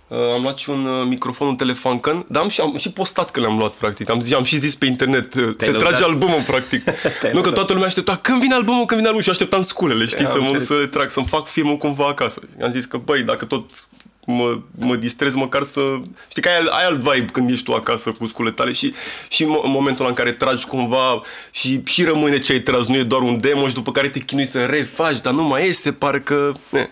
[0.07, 3.31] Uh, am luat și un uh, microfon, un Telefunken, dar am și, am și postat
[3.31, 4.09] că le-am luat, practic.
[4.09, 5.89] Am, zis, am și zis pe internet, uh, se lăudat?
[5.89, 6.83] trage albumul, practic.
[6.89, 7.53] nu că lăudat.
[7.53, 10.31] toată lumea aștepta, când vine albumul, când vine albumul și eu așteptam sculele, știi, Am
[10.31, 10.65] să, mă, înțeles.
[10.65, 12.41] să le trag, să-mi fac filmul cumva acasă.
[12.61, 13.87] Am zis că, băi, dacă tot
[14.29, 15.81] mă, mă distrez măcar să...
[16.29, 18.93] Știi că ai, ai alt vibe când ești tu acasă cu sculele tale și,
[19.29, 22.59] și în mo- în momentul ăla în care tragi cumva și, și rămâne ce ai
[22.59, 25.43] tras, nu e doar un demo și după care te chinui să refaci, dar nu
[25.43, 26.59] mai iese, parcă...
[26.69, 26.89] Ne.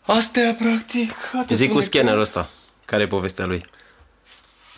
[0.00, 1.12] Asta e, practic...
[1.38, 2.48] atât Zic cu pune- scannerul ăsta.
[2.84, 3.64] Care e povestea lui?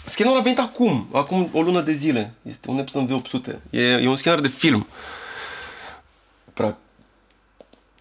[0.05, 2.35] Scannerul a venit acum, acum o lună de zile.
[2.43, 3.55] Este un Epson V800.
[3.71, 4.87] E, e un scanner de film.
[6.55, 6.77] Pra...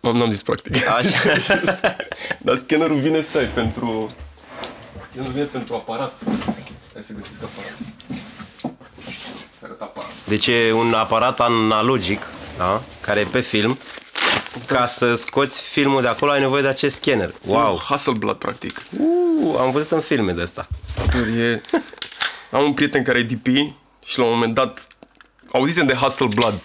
[0.02, 0.88] N-am, n-am zis practic.
[0.98, 1.34] Așa.
[2.38, 4.10] Dar scannerul vine, stai, pentru...
[5.10, 6.14] Scannerul vine pentru aparat.
[6.94, 7.78] Hai să găsesc aparat.
[9.60, 10.12] Să arăt aparat.
[10.28, 12.82] Deci e un aparat analogic, da?
[13.02, 13.78] care e pe film.
[14.66, 17.34] Ca să scoți filmul de acolo ai nevoie de acest scanner.
[17.46, 17.82] Wow!
[17.88, 18.84] Hasselblad, practic.
[19.00, 20.68] Uh, am văzut în filme de asta.
[21.38, 21.62] E...
[22.52, 23.48] Am un prieten care e DP
[24.06, 24.88] și la un moment dat
[25.52, 26.62] auzisem de Hasselblad,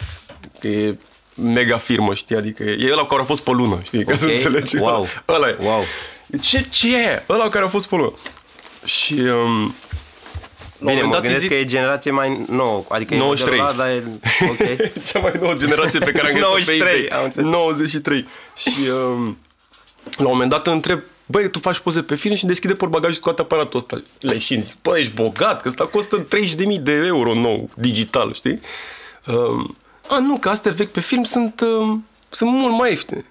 [0.58, 0.98] că e
[1.36, 2.36] mega firmă, știi?
[2.36, 4.04] Adică e ăla care a fost pe lună, știi?
[4.04, 4.30] Ca să Ok.
[4.32, 4.76] înțelegi.
[4.76, 5.06] Wow.
[5.28, 5.56] Ăla e.
[5.60, 5.82] Wow.
[6.40, 7.22] Ce, ce e?
[7.28, 8.12] Ăla care a fost pe lună.
[8.84, 9.12] Și...
[9.14, 9.74] Um,
[10.78, 12.84] la un Bine, moment mă dat îi gândesc zic- că e generație mai nouă.
[12.88, 13.58] Adică e 93.
[13.60, 14.04] modelul ăla, dar e...
[14.50, 14.92] Ok.
[15.12, 17.50] Cea mai nouă generație pe care am găsit 93, am înțeles.
[17.50, 18.28] 93.
[18.56, 19.38] Și um,
[20.16, 22.74] la un moment dat îl întreb, băi, tu faci poze pe film și îmi deschide
[22.74, 24.02] portbagajul și scoate aparatul ăsta.
[24.20, 26.26] Leșin, zic, bă, ești bogat, că ăsta costă
[26.76, 28.60] 30.000 de euro nou, digital, știi?
[29.26, 29.76] Um,
[30.08, 33.24] a, nu, că astea vechi pe film sunt, um, sunt mult mai ieftine.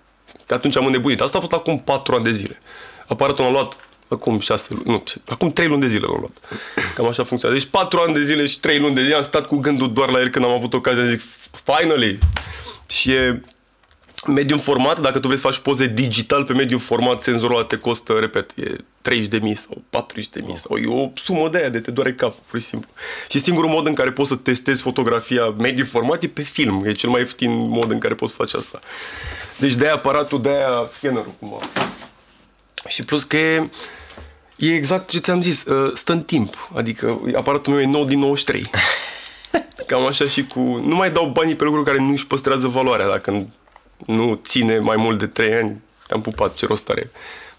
[0.46, 1.22] Pe atunci am înnebunit.
[1.22, 2.60] Asta a fost acum 4 ani de zile.
[3.08, 6.36] Aparatul l-am luat acum 6 luni, nu, ce, acum 3 luni de zile l-am luat.
[6.96, 7.64] Cam așa funcționează.
[7.64, 10.10] Deci 4 ani de zile și 3 luni de zile am stat cu gândul doar
[10.10, 11.22] la el când am avut ocazia, zic,
[11.64, 12.20] finally!
[12.88, 13.42] Și e
[14.28, 17.78] medium format, dacă tu vrei să faci poze digital pe medium format, senzorul ăla te
[17.78, 18.76] costă, repet, e
[19.10, 22.66] 30.000 sau 40.000 sau e o sumă de aia de te doare capul, pur și
[22.66, 22.90] simplu.
[23.30, 26.86] Și singurul mod în care poți să testezi fotografia medium format e pe film.
[26.86, 28.80] E cel mai ieftin mod în care poți face asta.
[29.58, 31.58] Deci de-aia aparatul, de-aia scannerul, cumva.
[32.88, 33.70] Și plus că e,
[34.56, 36.70] e exact ce ți-am zis, uh, stă în timp.
[36.76, 38.70] Adică aparatul meu e nou din 93.
[39.88, 40.60] Cam așa și cu...
[40.60, 43.08] Nu mai dau banii pe lucruri care nu își păstrează valoarea.
[43.08, 43.48] Dacă
[44.06, 47.10] nu ține mai mult de 3 ani, te-am pupat, ce rost are.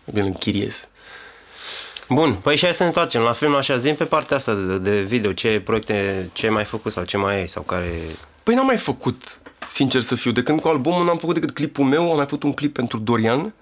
[0.05, 0.89] Mai bine îl închiriez.
[2.09, 4.79] Bun, păi și hai să ne întoarcem la film așa, zi pe partea asta de,
[4.79, 7.93] de video, ce proiecte, ce ai mai făcut sau ce mai ai sau care...
[8.43, 10.31] Păi n-am mai făcut, sincer să fiu.
[10.31, 12.99] De când cu albumul n-am făcut decât clipul meu, am mai făcut un clip pentru
[12.99, 13.55] Dorian.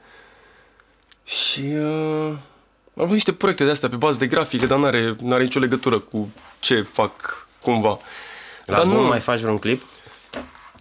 [1.24, 2.32] Și uh,
[2.96, 5.98] am avut niște proiecte de astea pe bază de grafică, dar n-are, n-are nicio legătură
[5.98, 7.98] cu ce fac cumva.
[8.64, 9.82] La dar album mai faci vreun clip?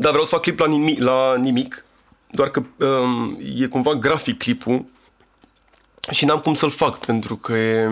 [0.04, 1.86] Da, vreau să fac clip la nimic, la nimic
[2.32, 4.86] doar că um, e cumva grafic clipul
[6.12, 7.89] și n-am cum să-l fac, pentru că e...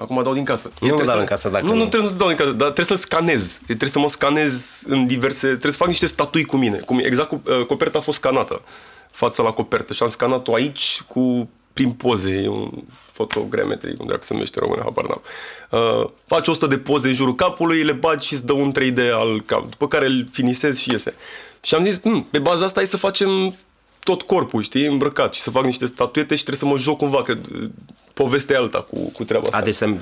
[0.00, 0.70] Acum dau din casă.
[0.80, 1.88] Nu trebuie dau să- din casă dacă nu, nu nu.
[1.88, 3.54] trebuie să dau din casă, dar trebuie să scanez.
[3.54, 5.46] E, Trebuie să mă scanez în diverse...
[5.46, 6.76] Trebuie să fac niște statui cu mine.
[6.76, 8.62] Cum, exact cu, uh, coperta a fost scanată
[9.10, 12.70] fața la copertă și am scanat-o aici cu prin poze, e un
[13.12, 15.22] fotogrametri, cum dracu se numește în română, habar n-am.
[15.70, 19.10] Uh, faci 100 de poze în jurul capului, le bagi și îți dă un 3D
[19.12, 21.14] al cap, după care îl finisezi și iese.
[21.60, 23.56] Și am zis, hm, pe baza asta hai să facem
[24.02, 27.22] tot corpul, știi, îmbrăcat și să fac niște statuete și trebuie să mă joc cumva,
[27.22, 27.68] că uh,
[28.14, 29.58] povestea e alta cu, cu treaba asta.
[29.58, 29.96] A, deci se,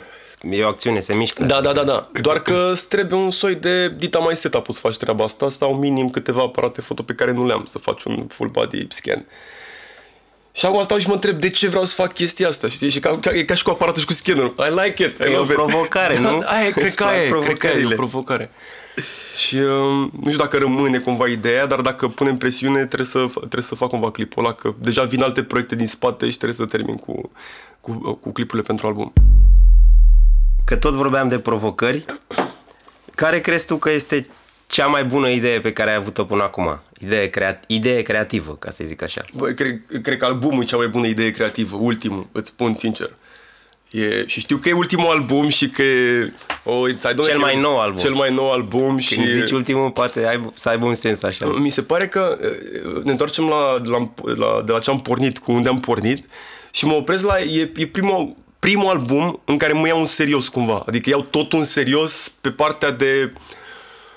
[0.51, 1.45] e o acțiune, se mișcă.
[1.45, 2.11] Da, da, da, da.
[2.21, 5.75] Doar că îți trebuie un soi de dita mai setup să faci treaba asta sau
[5.75, 9.27] minim câteva aparate foto pe care nu le-am să faci un full body scan.
[10.57, 12.89] Și acum stau și mă întreb de ce vreau să fac chestia asta, știi?
[12.91, 14.55] Și ca, ca, e ca și cu aparatul și cu scannerul.
[14.59, 15.19] I like it.
[15.19, 15.59] I e o love it.
[15.59, 16.41] provocare, nu?
[16.45, 17.95] Aia e, cred Îți că plac aia e, cred că aia e o provocările.
[17.95, 18.51] provocare.
[19.37, 23.63] Și um, nu știu dacă rămâne cumva ideea, dar dacă punem presiune trebuie să, trebuie
[23.63, 26.65] să fac cumva clipul ăla, că deja vin alte proiecte din spate și trebuie să
[26.67, 27.31] termin cu,
[27.81, 29.13] cu, cu clipurile pentru album.
[30.65, 32.05] Că tot vorbeam de provocări,
[33.15, 34.27] care crezi tu că este
[34.67, 36.81] cea mai bună idee pe care ai avut-o până acum?
[37.01, 39.23] Idee, crea- idee creativă, ca să zic așa.
[39.35, 43.11] Băi, cred, cred că albumul e cea mai bună idee creativă, ultimul, îți spun sincer.
[43.91, 46.31] E, și știu că e ultimul album și că e...
[46.65, 47.99] O, uite, hai, dom'le, Cel că e mai nou album.
[47.99, 49.31] Cel mai nou album Când și...
[49.31, 51.47] zici ultimul, poate ai, să aibă un sens așa.
[51.47, 52.49] Mi se pare că e,
[53.05, 56.27] ne întoarcem la, de, la, la, de la ce am pornit, cu unde am pornit
[56.71, 57.41] și mă opresc la...
[57.41, 60.85] E, e primul, primul album în care mă iau în serios cumva.
[60.87, 63.33] Adică iau totul în serios pe partea de...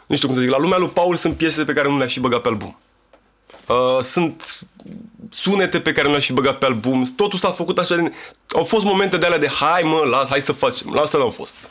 [0.07, 2.11] Nu știu cum să zic, la lumea lui Paul sunt piese pe care nu le-aș
[2.11, 2.77] și băga pe album.
[3.67, 4.59] Uh, sunt
[5.29, 7.03] sunete pe care nu le-aș și băgat pe album.
[7.15, 7.95] Totul s-a făcut așa.
[7.95, 8.13] Din...
[8.49, 10.93] Au fost momente de alea de hai mă, las, hai să facem.
[10.93, 11.69] La asta n-au fost.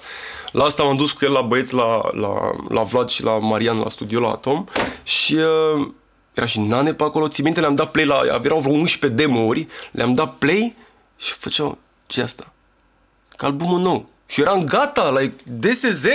[0.52, 3.78] La asta m-am dus cu el la băieți, la, la, la Vlad și la Marian
[3.78, 4.64] la studio, la Atom
[5.02, 5.88] și uh,
[6.34, 7.28] era și Nane pe acolo.
[7.28, 8.20] Ții minte, le-am dat play la...
[8.42, 10.76] Erau vreo 11 demo-uri, le-am dat play
[11.16, 12.52] și făceau ce asta?
[13.36, 14.08] Că albumul nou.
[14.26, 16.06] Și eram gata, like, DSZ,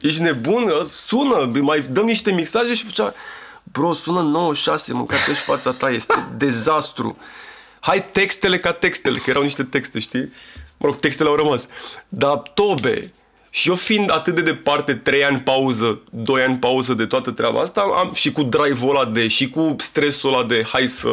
[0.00, 3.14] ești nebun, sună, mai dăm niște mixaje și făcea,
[3.62, 7.16] bro, sună 96, mâncați și fața ta, este dezastru.
[7.80, 10.32] Hai textele ca textele, că erau niște texte, știi?
[10.76, 11.68] Mă rog, textele au rămas.
[12.08, 13.12] Dar tobe,
[13.50, 17.60] și eu fiind atât de departe, 3 ani pauză, 2 ani pauză de toată treaba
[17.60, 21.08] asta, am, și cu drive-ul ăla de, și cu stresul ăla de hai să,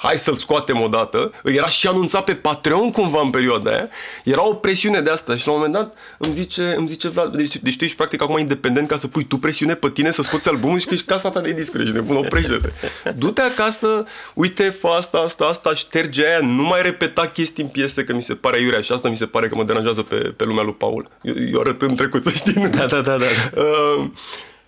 [0.00, 1.32] hai să-l scoatem odată.
[1.44, 3.88] Era și anunțat pe Patreon cumva în perioada aia.
[4.24, 7.36] Era o presiune de asta și la un moment dat îmi zice, îmi zice Vlad,
[7.36, 10.22] deci, deci tu ești practic acum independent ca să pui tu presiune pe tine să
[10.22, 12.68] scoți albumul și că ești casa ta de discuri, ești nebun, oprește-te.
[13.16, 18.04] Du-te acasă, uite, fă asta, asta, asta, șterge aia, nu mai repeta chestii în piese,
[18.04, 20.44] că mi se pare iurea și asta mi se pare că mă deranjează pe, pe
[20.44, 21.08] lumea lui Paul.
[21.22, 22.68] Eu, eu arăt în trecut, să știi.
[22.68, 23.26] Da, da, da, da.
[23.60, 24.04] Uh,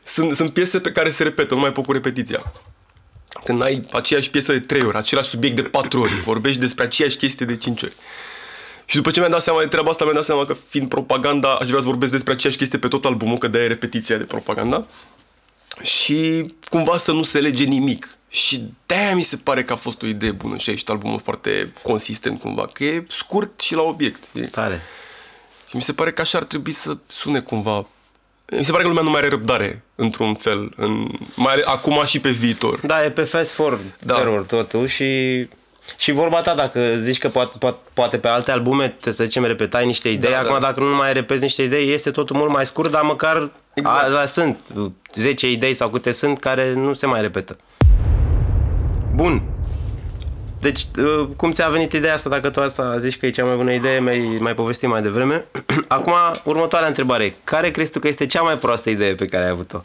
[0.03, 2.53] sunt, sunt piese pe care se repetă, nu mai pot cu repetiția.
[3.45, 7.17] Când ai aceeași piesă de trei ori, același subiect de patru ori, vorbești despre aceeași
[7.17, 7.93] chestie de cinci ori.
[8.85, 11.55] Și după ce mi-am dat seama de treaba asta, mi-am dat seama că fiind propaganda,
[11.55, 14.25] aș vrea să vorbesc despre aceeași chestie pe tot albumul, că de-aia e repetiția de
[14.25, 14.87] propaganda.
[15.83, 18.19] Și cumva să nu se lege nimic.
[18.29, 21.73] Și de-aia mi se pare că a fost o idee bună și aici albumul foarte
[21.83, 24.25] consistent cumva, că e scurt și la obiect.
[24.33, 24.43] E.
[24.43, 24.81] Tare.
[25.69, 27.87] Și mi se pare că așa ar trebui să sune cumva.
[28.57, 32.03] Mi se pare că lumea nu mai are răbdare, într-un fel, în, mai are, acum
[32.05, 32.81] și pe viitor.
[32.83, 34.15] Da, e pe fast forward, Da.
[34.15, 35.49] forward totul și...
[35.97, 39.45] Și vorba ta, dacă zici că poate, poate, poate pe alte albume, te să zicem,
[39.45, 40.59] repetai niște idei, Da, acum da.
[40.59, 44.09] dacă nu mai repezi niște idei, este totul mult mai scurt, dar măcar Exact.
[44.15, 44.61] a, a, sunt
[45.15, 47.59] 10 idei sau câte sunt care nu se mai repetă.
[49.15, 49.43] Bun.
[50.61, 53.57] Deci, uh, cum ți-a venit ideea asta, dacă tu asta zici că e cea mai
[53.57, 55.45] bună idee, mai, mai povestit mai devreme.
[55.89, 56.13] Acum,
[56.45, 57.37] următoarea întrebare.
[57.45, 59.85] Care crezi tu că este cea mai proastă idee pe care ai avut-o?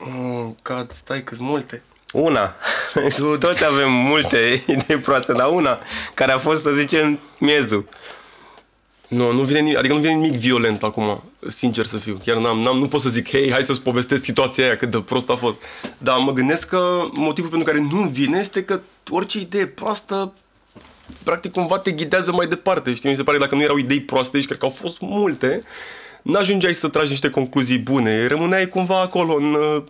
[0.00, 1.82] Oh, God, stai că multe.
[2.12, 2.54] Una.
[3.38, 5.78] Toți avem multe idei proaste, dar una
[6.14, 7.88] care a fost, să zicem, miezul.
[9.08, 12.20] Nu, nu vine nimic, adică nu vine nimic violent acum, sincer să fiu.
[12.24, 15.00] Chiar n-am, n-am, nu pot să zic, hei, hai să-ți povestesc situația aia, cât de
[15.00, 15.58] prost a fost.
[15.98, 20.32] Dar mă gândesc că motivul pentru care nu vine este că orice idee proastă
[21.22, 22.94] practic cumva te ghidează mai departe.
[22.94, 25.00] Știi, mi se pare că dacă nu erau idei proaste și cred că au fost
[25.00, 25.62] multe,
[26.22, 28.26] n-ajungeai să tragi niște concluzii bune.
[28.26, 29.82] Rămâneai cumva acolo în uh,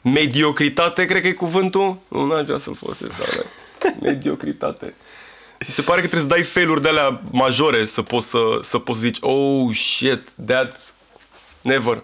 [0.00, 1.98] mediocritate, cred că e cuvântul.
[2.08, 3.88] Nu, n-aș vrea să-l folosesc, dar da.
[4.08, 4.94] mediocritate.
[5.60, 8.78] Mi se pare că trebuie să dai failuri de alea majore să poți să, să
[8.78, 10.94] poți să zici oh shit, that
[11.60, 12.02] never.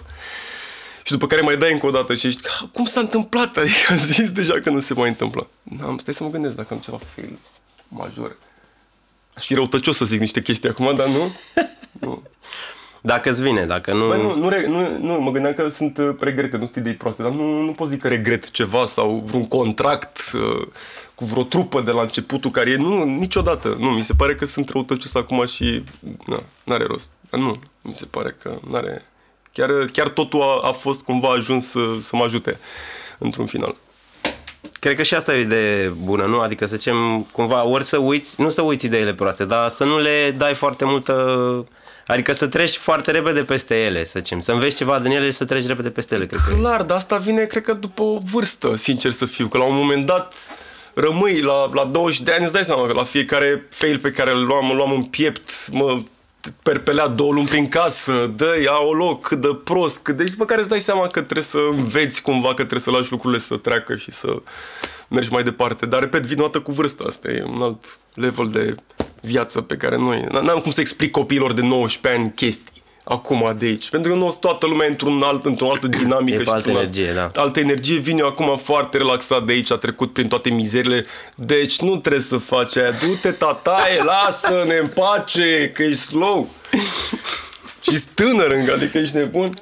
[1.04, 3.56] Și după care mai dai încă o dată și ești, "Ah, cum s-a întâmplat?
[3.56, 5.48] Adică am zis deja că nu se mai întâmplă.
[5.82, 7.38] Am stai să mă gândesc dacă am ceva fail
[7.88, 8.36] majore.
[9.34, 11.36] Aș fi răutăcios să zic niște chestii acum, dar nu.
[12.00, 12.22] nu.
[13.04, 14.06] Dacă îți vine, dacă nu...
[14.06, 16.94] Băi, nu, nu, re- nu, nu, mă gândeam că sunt uh, regrete, nu sunt idei
[16.94, 20.66] proaste, dar nu, nu pot zic că regret ceva sau vreun contract uh,
[21.14, 23.76] cu vreo trupă de la începutul care nu, niciodată.
[23.78, 25.84] Nu, mi se pare că sunt răutăcios acum și
[26.26, 27.10] na, n-are rost.
[27.30, 29.06] Dar nu, mi se pare că n-are...
[29.52, 32.58] Chiar, chiar totul a, a fost cumva ajuns să, să mă ajute
[33.18, 33.76] într-un final.
[34.80, 36.40] Cred că și asta e o idee bună, nu?
[36.40, 39.98] Adică să zicem, cumva, ori să uiți, nu să uiți ideile proaste, dar să nu
[39.98, 41.66] le dai foarte multă...
[42.06, 44.40] Adică să treci foarte repede peste ele, să zicem.
[44.40, 46.58] Să înveți ceva din ele și să treci repede peste ele, cred că e.
[46.58, 49.48] Clar, dar asta vine, cred că, după o vârstă, sincer să fiu.
[49.48, 50.34] Că la un moment dat
[50.94, 54.32] rămâi la, la 20 de ani, îți dai seama că la fiecare fail pe care
[54.32, 55.98] îl luam, îl luam în piept, mă
[56.62, 60.24] perpelea două luni prin casă, dă ia o loc, cât de prost, cât de...
[60.24, 63.40] După care îți dai seama că trebuie să înveți cumva, că trebuie să lași lucrurile
[63.40, 64.42] să treacă și să
[65.12, 65.87] mergi mai departe.
[65.87, 67.05] Dar, repet, vin o dată cu vârsta.
[67.09, 68.75] Asta e un alt level de
[69.20, 70.27] viață pe care noi...
[70.31, 73.90] N-am cum să explic copiilor de 19 ani chestii acum de aici.
[73.90, 76.35] Pentru că nu o să toată lumea într-un alt, într-o altă dinamică.
[76.35, 77.31] E pe și altă într-un energie, da.
[77.35, 77.98] Altă energie.
[77.98, 81.07] Vin eu acum foarte relaxat de aici, a trecut prin toate mizerile.
[81.35, 82.90] Deci nu trebuie să faci aia.
[82.90, 86.48] Du-te, tataie, lasă-ne în pace, că e slow.
[87.81, 89.55] și tânăr încă, adică ești nebun.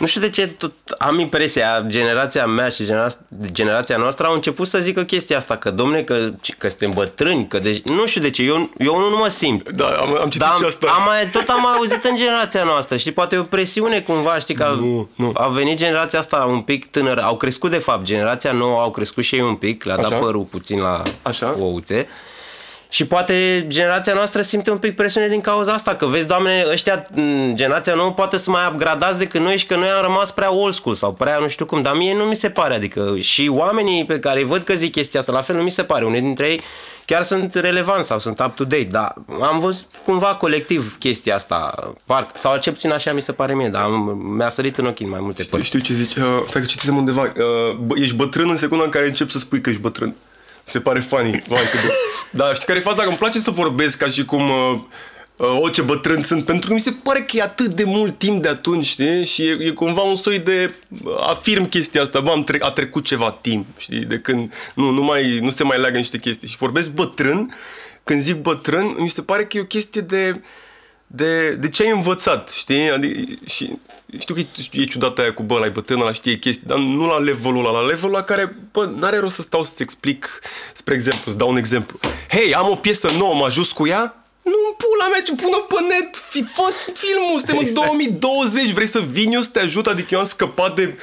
[0.00, 4.68] Nu știu de ce tot am impresia, generația mea și genera- generația noastră au început
[4.68, 8.30] să zică chestia asta, că domne, că, că suntem bătrâni, că deci, nu știu de
[8.30, 9.70] ce, eu, eu nu, nu mă simt.
[9.70, 10.86] Da, am, am citit Dar și am, asta.
[10.98, 14.54] am mai, tot am auzit în generația noastră, știi, poate e o presiune cumva, știi,
[14.54, 15.30] că Nu, nu.
[15.34, 19.24] a venit generația asta un pic tânără, au crescut de fapt, generația nouă au crescut
[19.24, 20.14] și ei un pic, le-a dat Așa.
[20.16, 21.56] părul puțin la Așa.
[21.58, 22.08] ouțe.
[22.92, 27.06] Și poate generația noastră simte un pic presiune din cauza asta, că vezi, doamne, ăștia,
[27.14, 30.52] m, generația nouă poate să mai upgradați decât noi și că noi am rămas prea
[30.52, 33.48] old school sau prea nu știu cum, dar mie nu mi se pare, adică și
[33.52, 36.04] oamenii pe care îi văd că zic chestia asta, la fel nu mi se pare,
[36.04, 36.60] unii dintre ei
[37.04, 42.56] chiar sunt relevanți sau sunt up-to-date, dar am văzut cumva colectiv chestia asta, parc, sau
[42.56, 45.20] cel puțin așa mi se pare mie, dar am, mi-a sărit în ochi în mai
[45.22, 45.66] multe Știu, părți.
[45.66, 46.14] știu ce zici.
[46.14, 47.22] Uh, stai că citisem undeva.
[47.22, 50.14] Uh, bă, ești bătrân în secunda în care începi să spui că ești bătrân.
[50.64, 51.42] Mi se pare funny.
[51.48, 51.88] Vai, cât de...
[52.32, 53.02] Dar știi care e faza?
[53.02, 54.50] Că îmi place să vorbesc ca și cum...
[54.50, 54.80] Uh,
[55.36, 58.18] uh, o, ce bătrân sunt, pentru că mi se pare că e atât de mult
[58.18, 59.24] timp de atunci, știi?
[59.24, 62.70] Și e, e cumva un soi de uh, afirm chestia asta, bă, am tre- a
[62.70, 64.04] trecut ceva timp, știi?
[64.04, 66.48] De când nu, nu, mai, nu se mai leagă niște chestii.
[66.48, 67.54] Și vorbesc bătrân,
[68.04, 70.40] când zic bătrân, mi se pare că e o chestie de
[71.12, 72.90] de, de ce ai învățat, știi?
[72.90, 73.76] Adică, și
[74.18, 77.06] știu că e, e ciudată aia cu, bă, la bătrân, la știe chestii, dar nu
[77.06, 80.40] la levelul ăla, la levelul la care, bă, n-are rost să stau să-ți explic,
[80.72, 81.98] spre exemplu, să dau un exemplu.
[82.28, 84.24] Hei, am o piesă nouă, mă ajut cu ea?
[84.42, 87.86] Nu în pula mea, ce pună pe net, fi, fă filmul, suntem în Exact.
[87.86, 90.98] 2020, vrei să vin eu să te ajut, adică eu am scăpat de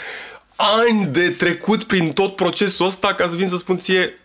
[0.56, 4.20] ani de trecut prin tot procesul ăsta ca să vin să spun ție,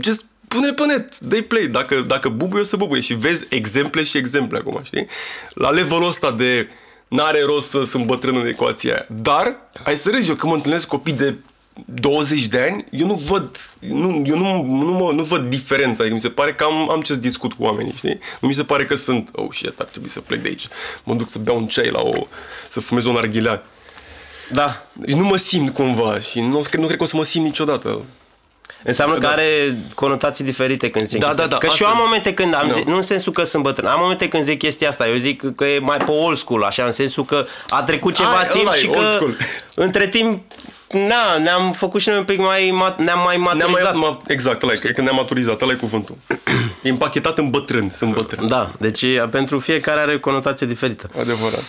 [0.00, 4.04] just pune pe net, dă play, dacă, dacă bubuie o să bubuie și vezi exemple
[4.04, 5.06] și exemple acum, știi?
[5.54, 6.68] La levelul ăsta de
[7.08, 9.06] n-are rost să sunt bătrân în ecuația aia.
[9.22, 11.34] Dar, hai să râzi, eu când mă întâlnesc copii de
[11.84, 16.14] 20 de ani, eu nu văd, nu, eu nu, nu, mă, nu văd diferența, adică
[16.14, 18.18] mi se pare că am, am ce să discut cu oamenii, știi?
[18.40, 20.68] Nu mi se pare că sunt, oh shit, ar trebui să plec de aici,
[21.04, 22.26] mă duc să beau un ceai la o,
[22.68, 23.62] să fumez o narghilea.
[24.52, 24.86] Da.
[24.92, 28.04] Deci nu mă simt cumva și nu, nu cred că o să mă simt niciodată.
[28.82, 31.66] Înseamnă că are conotații diferite când zice Da, chestia da, asta.
[31.66, 32.74] da, Că și eu am asta- momente când am Da.
[32.74, 35.08] zi, nu în sensul că sunt bătrân, am momente când zic chestia asta.
[35.08, 38.36] Eu zic că e mai pe old school, așa, în sensul că a trecut ceva
[38.36, 39.36] Ai, timp ăla e și old că school.
[39.74, 40.42] între timp
[40.90, 43.94] Na, ne-am făcut și noi un pic mai, ma- ne-am mai Ne-am maturizat.
[43.94, 46.16] mai, ma, exact, ăla e, cred că ne-am maturizat, ăla e cuvântul.
[46.82, 48.48] E împachetat în bătrân, sunt bătrân.
[48.48, 51.10] Da, deci pentru fiecare are conotație diferită.
[51.20, 51.62] Adevărat.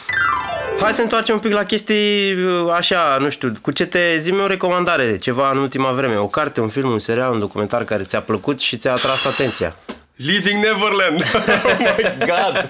[0.80, 4.32] Hai să întoarcem un pic la chestii uh, așa, nu știu, cu ce te zi
[4.32, 8.04] o recomandare, ceva în ultima vreme, o carte, un film, un serial, un documentar care
[8.04, 9.76] ți-a plăcut și ți-a atras atenția.
[10.16, 11.22] Living Neverland!
[11.66, 12.70] oh my god!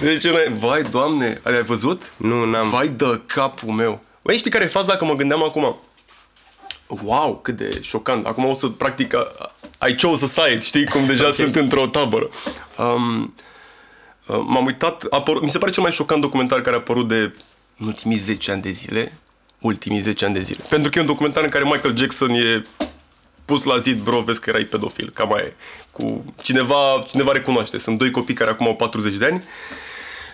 [0.00, 2.02] Deci, noi, vai, doamne, ai văzut?
[2.16, 2.68] Nu, n-am.
[2.68, 4.02] Vai de capul meu.
[4.22, 5.76] Băi, știi care e faza dacă mă gândeam acum?
[7.02, 8.26] Wow, cât de șocant.
[8.26, 9.52] Acum o să, practic, a-
[9.88, 10.84] I chose a side, știi?
[10.86, 12.28] Cum deja sunt într-o tabără.
[12.78, 13.28] Um, uh,
[14.26, 17.32] m-am uitat, a apărut, mi se pare cel mai șocant documentar care a apărut de
[17.78, 19.12] în ultimii 10 ani de zile.
[19.60, 20.64] Ultimii 10 ani de zile.
[20.68, 22.62] Pentru că e un documentar în care Michael Jackson e
[23.44, 25.54] pus la zid, bro, vezi că erai pedofil, cam aia e.
[25.90, 27.78] Cu cineva, cineva recunoaște.
[27.78, 29.42] Sunt doi copii care acum au 40 de ani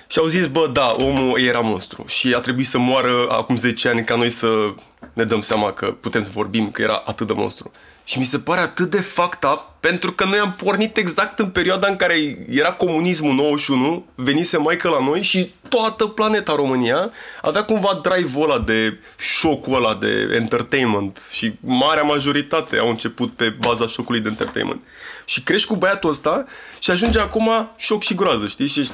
[0.06, 3.88] și au zis, bă, da, omul era monstru și a trebuit să moară acum 10
[3.88, 4.74] ani ca noi să
[5.12, 7.72] ne dăm seama că putem să vorbim că era atât de monstru.
[8.04, 11.48] Și mi se pare atât de fucked up pentru că noi am pornit exact în
[11.48, 17.10] perioada în care era comunismul 91, venise Michael la noi și toată planeta România
[17.42, 23.48] avea cumva drive-ul ăla de șocul ăla de entertainment și marea majoritate au început pe
[23.48, 24.82] baza șocului de entertainment.
[25.24, 26.44] Și crești cu băiatul ăsta
[26.78, 28.66] și ajunge acum șoc și groază, știi?
[28.66, 28.92] Și ești,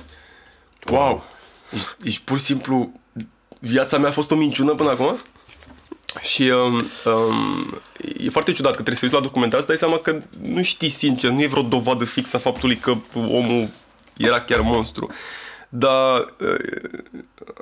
[0.90, 1.24] Wow!
[1.70, 2.92] Ești, ești pur și simplu...
[3.61, 5.18] Viața mea a fost o minciună până acum?
[6.21, 7.81] Și um, um,
[8.18, 10.88] e foarte ciudat că trebuie să uiți la documentar să dai seama că nu știi
[10.88, 13.68] sincer, nu e vreo dovadă fixă a faptului că omul
[14.16, 15.11] era chiar monstru.
[15.68, 16.90] Dar uh,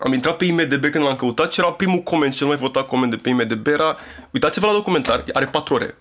[0.03, 3.11] am intrat pe IMDB când l-am căutat și era primul coment, cel mai votat coment
[3.11, 3.97] de pe IMDB era
[4.31, 5.97] uitați-vă la documentar, are 4 ore.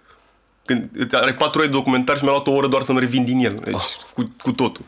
[0.65, 3.39] Când are 4 ore de documentar și mi-a luat o oră doar să-mi revin din
[3.39, 3.75] el, deci
[4.13, 4.85] cu, cu totul.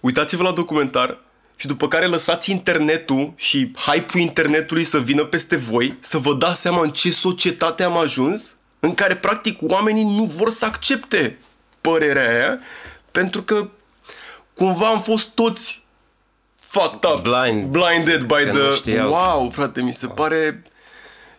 [0.00, 1.18] Uitați-vă la documentar
[1.60, 6.60] și după care lăsați internetul și hype-ul internetului să vină peste voi, să vă dați
[6.60, 11.38] seama în ce societate am ajuns, în care practic oamenii nu vor să accepte
[11.80, 12.58] părerea aia,
[13.10, 13.68] pentru că
[14.52, 15.82] cumva am fost toți
[16.58, 17.64] fucked up, Blind.
[17.64, 18.74] blinded by Că nu the...
[18.74, 19.10] știau.
[19.10, 20.62] Wow, frate, mi se pare...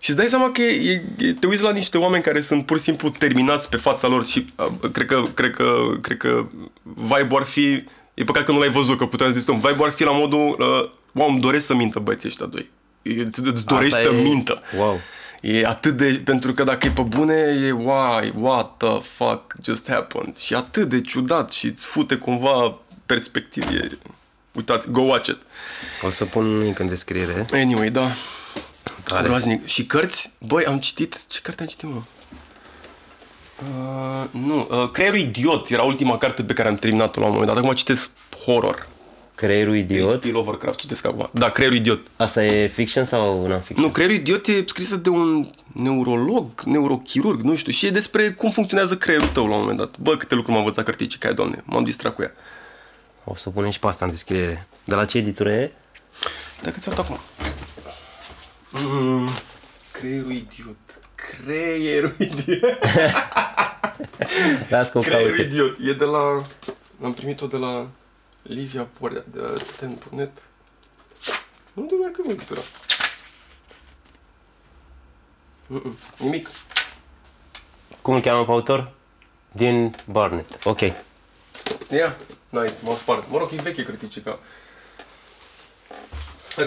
[0.02, 2.78] Și îți dai seama că e, e, te uiți la niște oameni care sunt pur
[2.78, 6.46] și simplu terminați pe fața lor și uh, cred că, cred că, cred că
[6.84, 7.84] vibe-ul ar fi,
[8.20, 10.56] e păcat că nu l-ai văzut, că puteam să zic, vibe-ul ar fi la modul,
[10.60, 12.70] uh, wow, îmi doresc să mintă băieții ăștia doi.
[13.02, 14.62] Îți, îți dorești Asta să e- mintă.
[14.78, 15.00] Wow.
[15.42, 17.34] E atât de, pentru că dacă e pe bune,
[17.68, 20.38] e why, what the fuck just happened.
[20.38, 23.72] Și atât de ciudat și îți fute cumva perspectivă.
[23.72, 23.98] E,
[24.52, 25.42] uitați, go watch it.
[26.06, 27.46] O să pun un link în descriere.
[27.52, 28.12] Anyway, da.
[29.04, 29.28] Tare.
[29.28, 29.66] Groaznic.
[29.66, 30.32] Și cărți?
[30.38, 31.26] Băi, am citit...
[31.28, 32.02] Ce carte am citit, mă?
[33.60, 37.50] Uh, nu, uh, Creierul Idiot era ultima carte pe care am terminat-o la un moment
[37.50, 37.64] dat.
[37.64, 38.12] Acum citesc
[38.46, 38.88] horror.
[39.40, 40.20] Creierul idiot.
[40.20, 40.34] P.
[40.34, 41.30] Lovecraft, citesc acum.
[41.34, 42.08] Da, Creierul Idiot.
[42.16, 43.86] Asta e fiction sau non-fiction?
[43.86, 48.50] Nu, Creierul Idiot e scrisă de un neurolog, neurochirurg, nu știu, și e despre cum
[48.50, 49.98] funcționează creierul tău la un moment dat.
[49.98, 52.32] Bă, câte lucruri m-am învățat cărtici, ca doamne, m-am distrat cu ea.
[53.24, 54.68] O să punem și pe asta în descriere.
[54.84, 55.72] De la ce editură e?
[56.62, 57.18] Dacă ți-arăt acum.
[58.70, 59.30] Mm,
[59.92, 61.00] creierul Idiot.
[61.44, 62.78] Creierul Idiot.
[64.70, 65.42] Las că o Creierul caute.
[65.42, 65.78] idiot.
[65.84, 66.42] E de la...
[67.04, 67.88] Am primit-o de la
[68.42, 70.32] Livia Porea, de la Ten.net.
[71.74, 72.62] Unde e că editura?
[75.68, 76.50] Mm-mm, Nimic.
[78.02, 78.92] Cum îl cheamă pe autor?
[79.52, 80.66] Din Barnett.
[80.66, 80.80] Ok.
[80.82, 82.18] Ia,
[82.50, 83.24] nice, m-am spart.
[83.30, 84.40] Mă rog, e veche critică.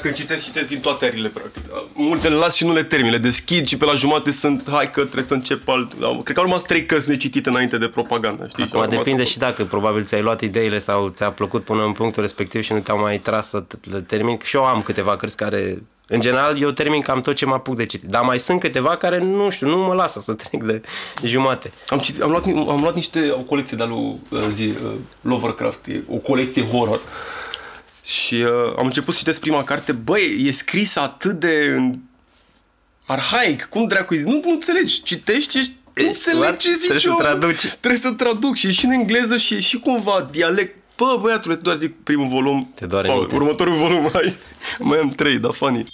[0.01, 1.63] Când citesc, citesc din toate erile, practic.
[1.93, 4.91] Multe le las și nu le termin, le deschid și pe la jumate sunt, hai
[4.91, 5.93] că trebuie să încep alt...
[6.25, 8.65] Cred că au rămas trei cărți necitite înainte de propaganda, știi?
[8.67, 11.85] Și au Acum rămas- depinde și dacă probabil ți-ai luat ideile sau ți-a plăcut până
[11.85, 14.39] în punctul respectiv și nu te-au mai tras să t- le termin.
[14.43, 17.77] Și eu am câteva cărți care, în general, eu termin cam tot ce mă apuc
[17.77, 18.09] de citit.
[18.09, 20.81] Dar mai sunt câteva care, nu știu, nu mă lasă să trec de
[21.25, 21.73] jumate.
[21.89, 24.91] Am, citit, am, luat, ni- am luat niște, o colecție de-a lui uh, zi, uh,
[25.21, 27.01] Lovecraft, e o colecție horror.
[28.05, 31.99] Și uh, am început să citesc prima carte, băi, e scris atât de în
[33.07, 37.17] arhaic, cum dracu nu, nu înțelegi, citești și nu înțelegi ce zici Trebuie să eu.
[37.17, 37.67] traduci.
[37.67, 40.77] Trebuie să traduc și e și în engleză și e și cumva dialect.
[40.97, 42.73] Bă, băiatule, doar zic primul volum.
[42.75, 43.37] Te doare Paul, mintea.
[43.37, 44.35] Următorul volum mai,
[44.79, 45.85] mai am trei, dar funny.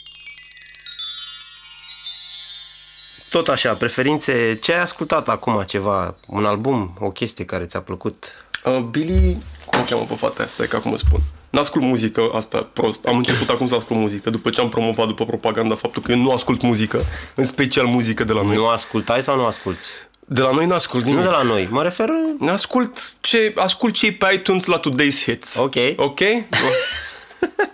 [3.31, 8.25] Tot așa, preferințe, ce ai ascultat acum ceva, un album, o chestie care ți-a plăcut?
[8.65, 9.37] Uh, Billy,
[9.67, 11.21] cum o cheamă pe fata asta, că acum o spun.
[11.51, 13.07] N-ascult muzică asta prost.
[13.07, 16.19] Am început acum să ascult muzică, după ce am promovat după propaganda faptul că eu
[16.19, 18.57] nu ascult muzică, în special muzică de la noi.
[18.57, 19.85] Nu ascultai sau nu asculti?
[20.31, 21.19] De la noi n-ascult nimic.
[21.19, 22.09] Nu de la noi, mă refer...
[22.49, 25.57] Ascult ce, ascult cei pe iTunes la Today's Hits.
[25.57, 25.75] Ok.
[25.97, 26.19] Ok?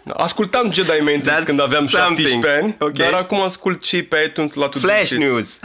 [0.08, 2.28] Ascultam Jedi Maintenance That's când aveam something.
[2.28, 2.92] 17 ani, Ok.
[2.96, 5.16] dar acum ascult cei pe iTunes la Today's Flash Hits.
[5.16, 5.58] News!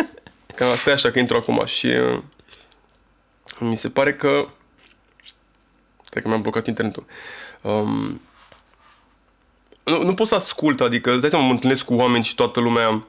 [0.54, 2.18] Că asta e așa că intru acum și uh,
[3.58, 4.48] mi se pare că
[6.10, 7.04] cred că mi-am blocat internetul.
[7.62, 8.20] Um,
[9.84, 12.60] nu, nu pot să ascult, adică îți dai seama, mă întâlnesc cu oameni și toată
[12.60, 13.06] lumea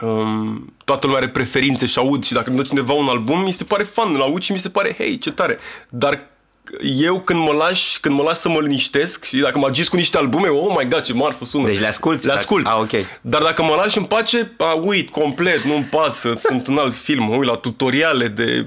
[0.00, 3.52] um, toată lumea are preferințe și aud și dacă îmi dă cineva un album, mi
[3.52, 5.58] se pare fan, îl aud și mi se pare, hei, ce tare.
[5.88, 6.30] Dar
[6.80, 9.96] eu când mă lași, când mă las să mă liniștesc și dacă mă agis cu
[9.96, 11.66] niște albume, oh my god, ce marfă sună.
[11.66, 12.26] Deci le asculți?
[12.26, 12.66] Le ascult.
[12.66, 12.90] Ah, ok.
[13.20, 17.24] Dar dacă mă lași în pace, a, uit complet, nu-mi pasă, sunt în alt film,
[17.24, 18.66] mă uit la tutoriale de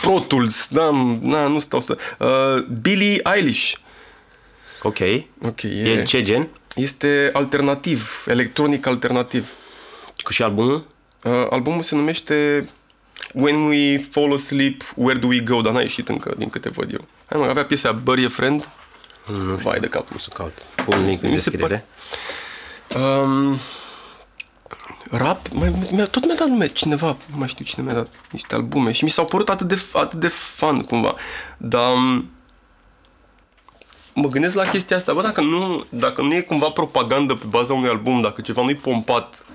[0.00, 0.90] Pro Tools, da,
[1.20, 1.98] na, nu stau să...
[2.18, 3.72] Uh, Billie Eilish.
[4.84, 4.98] Ok.
[5.42, 6.48] Ok, e, E ce gen?
[6.74, 9.52] este alternativ, electronic alternativ.
[10.22, 10.86] Cu și albumul?
[11.22, 12.68] Uh, albumul se numește
[13.32, 16.92] When We Fall Asleep, Where Do We Go, dar n-a ieșit încă, din câte văd
[16.92, 17.04] eu.
[17.26, 18.68] Hai mă, avea piesa Bury a Friend.
[19.26, 20.18] Nu Vai de capul.
[20.18, 20.52] Să caut.
[20.84, 21.86] Pun link în Mi se descriere.
[22.96, 23.58] Um,
[25.10, 28.54] rap, mai, mi-a, tot mi-a dat nume cineva, nu mai știu cine mi-a dat niște
[28.54, 31.14] albume și mi s-au părut atât de, atât de fan cumva.
[31.56, 32.30] Dar um,
[34.14, 37.72] mă gândesc la chestia asta, bă, dacă nu, dacă nu e cumva propagandă pe baza
[37.72, 39.46] unui album, dacă ceva nu-i pompat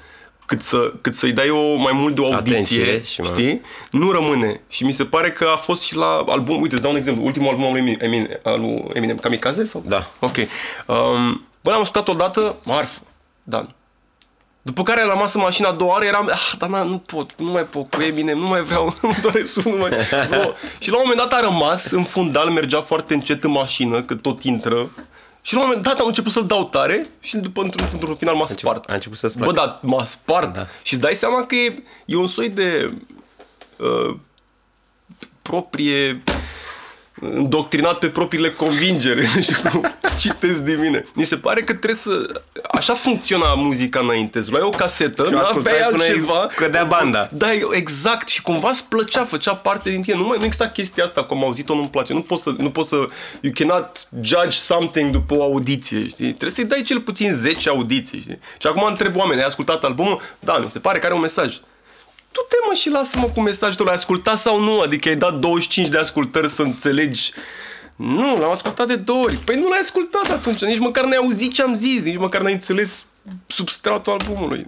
[0.46, 3.62] cât, să, cât să-i dai o, mai mult de o audiție, Atenție și mai- știi?
[3.92, 4.62] Nu rămâne.
[4.68, 7.24] Și mi se pare că a fost și la album, uite, îți dau un exemplu,
[7.26, 9.66] ultimul album al lui Eminem, Eminem, al lui Eminem Kamikaze?
[9.66, 9.84] Sau?
[9.88, 10.08] Da.
[10.20, 10.36] Ok.
[10.38, 13.00] Um, bă, l-am ascultat odată, marfă,
[13.44, 13.76] Dan.
[14.62, 17.32] După care am rămas în mașina a doua oară, eram, ah, dar na, nu pot,
[17.38, 19.90] nu mai pot cu Eminem, nu mai vreau, nu doare sun, nu mai...
[20.30, 20.54] Bro.
[20.80, 24.16] Și la un moment dat a rămas în fundal, mergea foarte încet în mașină, că
[24.16, 24.90] tot intră.
[25.42, 28.36] Și la un moment dat am început să-l dau tare și după, într-un, într-un final
[28.36, 28.90] m-a spart.
[28.90, 29.60] a început să-ți Bă, placă.
[29.60, 30.54] dar m-a spart.
[30.54, 30.68] Da.
[30.84, 32.94] Și îți dai seama că e, e un soi de
[33.78, 34.16] uh,
[35.42, 36.24] proprie
[37.22, 41.06] îndoctrinat pe propriile convingeri și cum citesc din mine.
[41.14, 42.42] Mi se pare că trebuie să...
[42.72, 44.40] Așa funcționa muzica înainte.
[44.40, 46.42] Îți luai o casetă, Și o nu ascultai aveai până altceva.
[46.44, 47.30] îi cădea banda.
[47.32, 48.28] Da, eu- exact.
[48.28, 50.16] Și cumva îți plăcea, făcea parte din tine.
[50.16, 52.14] Nu mai nu exista chestia asta, cum am auzit-o, nu-mi place.
[52.14, 52.54] Nu poți să...
[52.58, 52.96] Nu poți să
[53.42, 56.28] you cannot judge something după o audiție, știi?
[56.28, 58.40] Trebuie să-i dai cel puțin 10 audiții, știi?
[58.62, 60.22] Și acum întreb oameni, ai ascultat albumul?
[60.40, 61.56] Da, mi se pare că are un mesaj.
[62.32, 64.80] Tu te mă și lasă-mă cu mesajul tău, l-ai ascultat sau nu?
[64.80, 67.32] Adică ai dat 25 de ascultări să înțelegi
[68.00, 69.36] nu, l-am ascultat de două ori.
[69.36, 72.54] Păi nu l-ai ascultat atunci, nici măcar n-ai auzit ce am zis, nici măcar n-ai
[72.54, 73.06] înțeles
[73.48, 74.68] substratul albumului.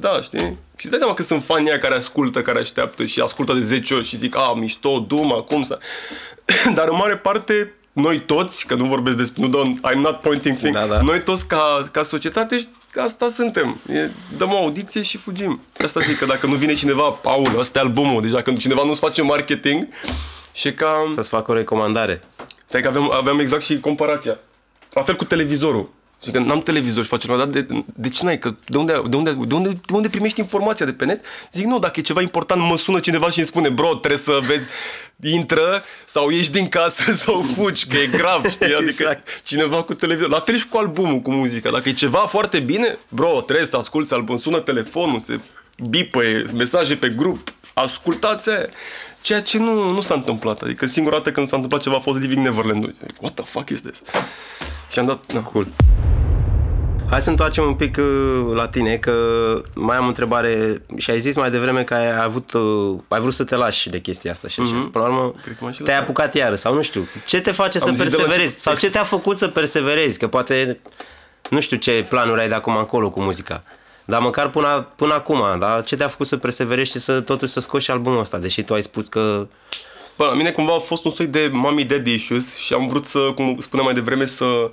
[0.00, 0.38] Da, știi?
[0.76, 3.60] Și îți dai seama că sunt fanii aia care ascultă, care așteaptă și ascultă de
[3.60, 5.78] 10 ori și zic, a, mișto, dum, acum să...
[6.74, 10.58] Dar în mare parte, noi toți, că nu vorbesc despre, nu dăm, I'm not pointing
[10.58, 11.02] finger, Da, da.
[11.02, 12.56] noi toți ca, ca societate,
[12.96, 13.76] asta suntem.
[13.88, 15.60] E, dăm o audiție și fugim.
[15.76, 18.84] De Asta zic că dacă nu vine cineva, Paul, ăsta e albumul, deci dacă cineva
[18.84, 19.88] nu-ți face marketing,
[20.52, 21.08] și e ca...
[21.14, 22.22] Să-ți fac o recomandare.
[22.72, 24.38] Stai că aveam, aveam exact și comparația.
[24.92, 25.90] La fel cu televizorul.
[26.24, 28.38] Și că n-am televizor și face ceva, dar de, de ce n-ai?
[28.38, 31.24] Că de unde, de, unde, de, unde, de unde primești informația de pe net?
[31.52, 34.38] Zic, nu, dacă e ceva important, mă sună cineva și îmi spune, bro, trebuie să
[34.46, 34.68] vezi,
[35.22, 38.74] intră sau ieși din casă sau fugi, că e grav, știi?
[38.74, 39.42] Adică Exact.
[39.42, 40.30] cineva cu televizor.
[40.30, 41.70] La fel și cu albumul, cu muzica.
[41.70, 44.36] Dacă e ceva foarte bine, bro, trebuie să asculti album.
[44.36, 45.40] Sună telefonul, se
[45.88, 46.20] bipă,
[46.54, 48.68] mesaje pe grup, ascultați aia.
[49.22, 50.62] Ceea ce nu, nu s-a întâmplat.
[50.62, 52.94] Adică singura dată când s-a întâmplat ceva a fost Living Neverland.
[53.20, 54.02] What the fuck is this?
[54.90, 55.32] Și am dat...
[55.32, 55.40] Na.
[55.40, 55.66] Cool.
[57.10, 59.12] Hai să întoarcem un pic uh, la tine, că
[59.74, 63.32] mai am o întrebare și ai zis mai devreme că ai avut, uh, ai vrut
[63.34, 64.88] să te lași de chestia asta și așa.
[64.92, 65.42] Până la urmă, Mhm.
[65.42, 66.08] Cred că m-am și te-ai lăsat.
[66.08, 67.06] apucat iară sau nu știu.
[67.26, 68.42] Ce te face să Am zis de la perseverezi?
[68.44, 68.62] început.
[68.62, 70.18] Sau ce te-a făcut să perseverezi?
[70.18, 70.80] Că poate
[71.50, 73.62] Nu știu ce planuri ai de acum încolo cu muzica.
[74.04, 75.82] Dar măcar până, până acum, da?
[75.86, 78.74] ce te-a făcut să perseverești și să totuși să scoți și albumul ăsta, deși tu
[78.74, 79.46] ai spus că
[80.16, 83.06] Bă, la mine cumva a fost un soi de mommy daddy issues și am vrut
[83.06, 84.70] să, cum spuneam mai devreme, să,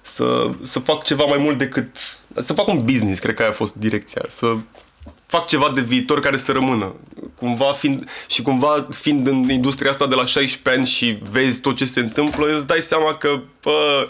[0.00, 1.96] să, să fac ceva mai mult decât...
[2.42, 4.22] Să fac un business, cred că aia a fost direcția.
[4.28, 4.56] Să
[5.26, 6.94] fac ceva de viitor care să rămână.
[7.34, 11.76] Cumva fiind, și cumva fiind în industria asta de la 16 ani și vezi tot
[11.76, 14.08] ce se întâmplă, îți dai seama că bă,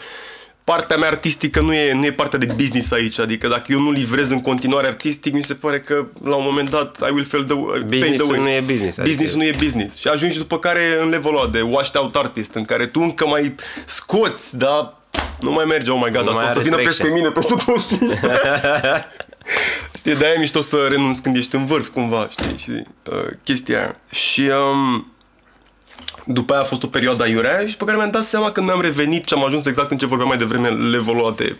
[0.72, 3.18] partea mea artistică nu e, nu e partea de business aici.
[3.18, 6.70] Adică dacă eu nu livrez în continuare artistic, mi se pare că la un moment
[6.70, 8.38] dat I will fail the, pay the Business-ul way.
[8.42, 9.96] nu e business, adică- Business nu e business.
[9.98, 13.26] Și ajungi după care în levelul ăla de washed out artist, în care tu încă
[13.26, 13.54] mai
[13.84, 14.94] scoți, dar
[15.40, 17.06] nu mai merge, oh my god, Nu asta mai o să are vină traction.
[17.06, 19.04] peste mine peste 25 de ani.
[19.98, 23.78] Știi, de-aia e mișto să renunți când ești în vârf, cumva, știi, și uh, chestia
[23.78, 23.94] aia.
[24.10, 25.12] Și um,
[26.28, 28.80] după aia a fost o perioadă aiurea și pe care mi-am dat seama când mi-am
[28.80, 31.56] revenit și am ajuns exact în ce vorbeam mai devreme, levelul ăla de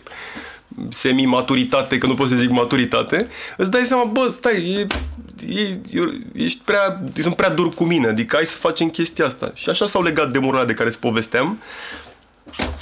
[0.89, 4.87] semi-maturitate, că nu pot să zic maturitate, îți dai seama, bă, stai, e,
[5.59, 9.51] e, eu, ești prea, sunt prea dur cu mine, adică hai să facem chestia asta.
[9.53, 11.59] Și așa s-au legat de de care îți povesteam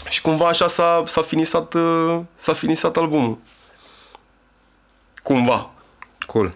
[0.10, 3.38] și cumva așa s-a, s-a, finisat, uh, s-a finisat albumul.
[5.24, 5.70] Cumva.
[6.26, 6.54] cool.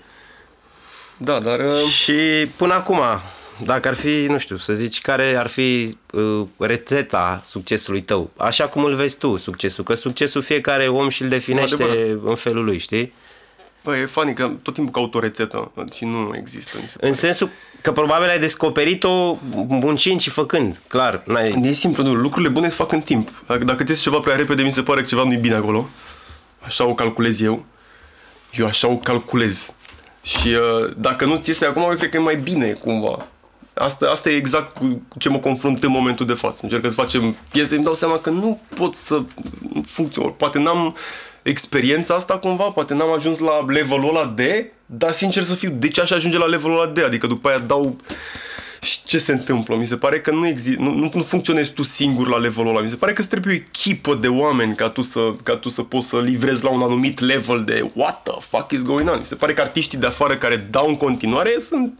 [1.17, 1.59] Da, dar...
[1.59, 2.13] uh, Și
[2.55, 2.99] până acum,
[3.66, 8.30] dacă ar fi, nu știu, să zici, care ar fi uh, rețeta succesului tău?
[8.38, 9.84] Așa cum îl vezi tu, succesul.
[9.84, 12.20] Că succesul fiecare om și-l definește Adevărat.
[12.24, 13.14] în felul lui, știi?
[13.84, 16.78] Bă, e funny că tot timpul caut o rețetă și nu există.
[16.82, 17.12] Mi se pare.
[17.12, 17.49] În sensul
[17.82, 19.38] că probabil ai descoperit-o
[19.68, 21.24] muncind și făcând, clar.
[21.26, 21.62] N-ai...
[21.64, 23.43] E simplu, nu, lucrurile bune se fac în timp.
[23.47, 25.89] Dacă, dacă ți ceva prea repede, mi se pare că ceva nu e bine acolo.
[26.59, 27.66] Așa o calculez eu.
[28.51, 29.74] Eu așa o calculez.
[30.24, 33.28] Și uh, dacă nu ți iese acum, eu cred că e mai bine, cumva.
[33.74, 36.59] Asta, asta e exact cu cu ce mă confrunt în momentul de față.
[36.61, 39.22] Încerc să facem piese, îmi dau seama că nu pot să
[39.86, 40.32] funcționez.
[40.38, 40.95] Poate n-am
[41.41, 45.88] experiența asta cumva, poate n-am ajuns la levelul ăla de, dar sincer să fiu, de
[45.88, 47.01] ce aș ajunge la levelul ăla de?
[47.01, 47.95] Adică după aia dau
[48.82, 49.76] și ce se întâmplă?
[49.76, 52.82] Mi se pare că nu, exi- nu, nu, nu funcționezi tu singur la levelul ăla.
[52.82, 55.69] Mi se pare că îți trebuie o echipă de oameni ca tu, să, ca tu
[55.69, 59.17] să poți să livrezi la un anumit level de what the fuck is going on.
[59.17, 61.93] Mi se pare că artiștii de afară care dau în continuare sunt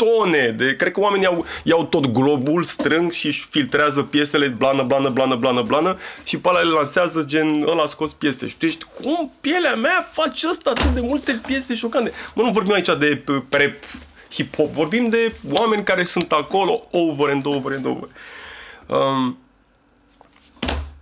[0.00, 0.76] tone de...
[0.76, 5.34] Cred că oamenii iau, iau tot globul, strâng și își filtrează piesele blană, blană, blană,
[5.34, 8.46] blană, blană și pe alea le lansează gen ăla a scos piese.
[8.46, 12.12] Și tu ești, cum pielea mea face ăsta atât de multe piese șocante?
[12.34, 13.84] Mă, nu vorbim aici de p- prep
[14.32, 18.08] hip-hop, vorbim de oameni care sunt acolo over and over and over.
[18.86, 19.38] Um,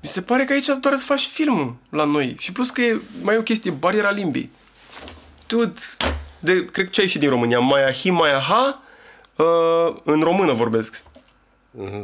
[0.02, 2.34] mi se pare că aici doar să faci filmul la noi.
[2.38, 4.50] Și plus că e mai e o chestie, bariera limbii.
[5.46, 5.80] Dude,
[6.38, 7.58] de, cred că ce ai ieșit din România?
[7.58, 8.82] Maia hi, maia ha,
[9.38, 11.02] uh, în română vorbesc.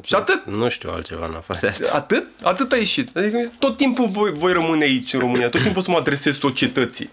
[0.02, 0.44] Și atât.
[0.44, 1.92] Nu știu altceva în afară de asta.
[1.92, 2.26] Atât?
[2.42, 3.16] Atât a ieșit.
[3.16, 7.10] Adică tot timpul voi, voi rămâne aici în România, tot timpul să mă adresez societății.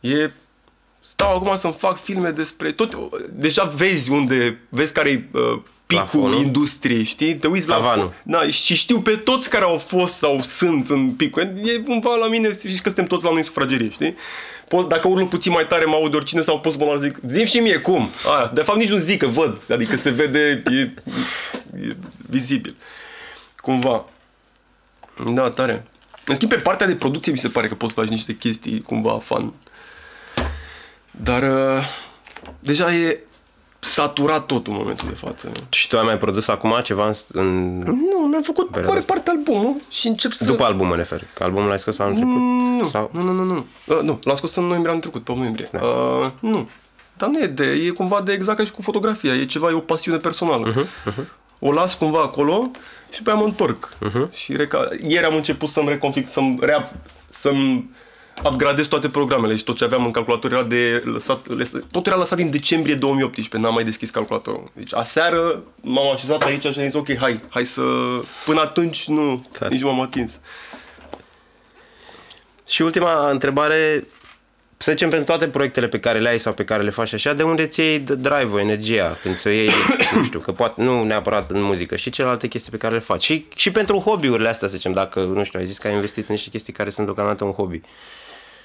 [0.00, 0.30] E...
[1.00, 2.72] Stau acum să-mi fac filme despre...
[2.72, 2.98] Tot,
[3.30, 4.60] deja vezi unde...
[4.68, 6.38] Vezi care e uh, picul Plafonul.
[6.44, 7.34] industriei, știi?
[7.34, 7.74] Te uiți la...
[7.74, 8.12] Tavanul.
[8.22, 11.52] Da, și știu pe toți care au fost sau sunt în picul.
[11.64, 14.14] E cumva la mine, știi că suntem toți la noi în sufragerie, știi?
[14.68, 17.18] Pot, dacă urlu puțin mai tare, mă aud oricine sau pot să mă las zic,
[17.26, 18.08] zi și mie cum.
[18.36, 21.96] Aia, de fapt nici nu zic că văd, adică se vede, e, e
[22.28, 22.76] vizibil.
[23.56, 24.04] Cumva.
[25.26, 25.86] Da, tare.
[26.26, 29.18] În schimb, pe partea de producție mi se pare că poți face niște chestii cumva
[29.22, 29.54] fan.
[31.10, 31.84] Dar uh,
[32.60, 33.18] deja e
[33.84, 35.50] saturat tot în momentul de față.
[35.68, 39.12] Și tu ai mai produs acum ceva în, în Nu, mi-am făcut Perioada mare asta.
[39.12, 40.44] parte albumul și încep să...
[40.44, 41.22] după album mă refer.
[41.34, 42.40] Că albumul l-ai scos anul trecut?
[42.80, 43.10] Nu, Sau...
[43.12, 43.66] nu, nu, nu, nu.
[43.84, 45.68] Uh, nu, l-am scos în noiembrie anul trecut, pe 8 noiembrie.
[45.72, 45.80] Da.
[45.80, 46.68] Uh, nu.
[47.16, 49.34] Dar nu e de, e cumva de exact ca și cu fotografia.
[49.34, 50.72] E ceva, e o pasiune personală.
[50.72, 51.24] Uh-huh, uh-huh.
[51.60, 52.70] O las cumva acolo
[53.12, 53.96] și după aia mă întorc.
[53.96, 54.30] Uh-huh.
[54.32, 54.88] Și reca...
[55.02, 56.92] Ieri am început să-mi reconfig, să-mi, rea...
[57.28, 57.90] să-mi
[58.42, 62.16] upgradez toate programele și tot ce aveam în calculator era de lăsat, lăsat, tot era
[62.16, 64.70] lăsat din decembrie 2018, n-am mai deschis calculatorul.
[64.72, 67.82] Deci aseară m-am așezat aici și am zis ok, hai, hai să...
[68.44, 69.74] Până atunci nu, Tare.
[69.74, 70.40] nici m-am atins.
[72.68, 74.06] Și ultima întrebare,
[74.76, 77.32] să zicem pentru toate proiectele pe care le ai sau pe care le faci așa,
[77.32, 79.70] de unde ți iei d- drive-ul, energia, când ți-o iei,
[80.16, 83.22] nu știu, că poate nu neapărat în muzică, și celelalte chestii pe care le faci.
[83.22, 86.28] Și, și pentru hobby-urile astea, să zicem, dacă, nu știu, ai zis că ai investit
[86.28, 87.80] în niște chestii care sunt deocamdată un hobby.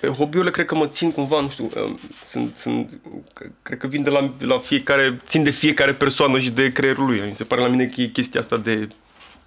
[0.07, 2.99] Hobby-urile cred că mă țin cumva, nu știu, um, sunt, sunt,
[3.33, 6.71] cre- cred că vin de la, de la fiecare, țin de fiecare persoană și de
[6.71, 7.21] creierul lui.
[7.27, 8.87] Mi se pare la mine că e chestia asta de,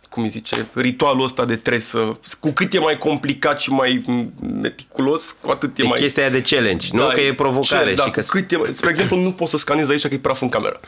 [0.09, 4.05] cum îi zice, ritualul ăsta de trebuie să, cu cât e mai complicat și mai
[4.41, 6.01] meticulos, cu atât e, E mai...
[6.01, 7.89] chestia aia de challenge, nu că e provocare.
[7.91, 8.21] Ce, da, și că...
[8.21, 10.81] cât e, mai- spre exemplu, nu poți să scanezi aici că e praf în cameră.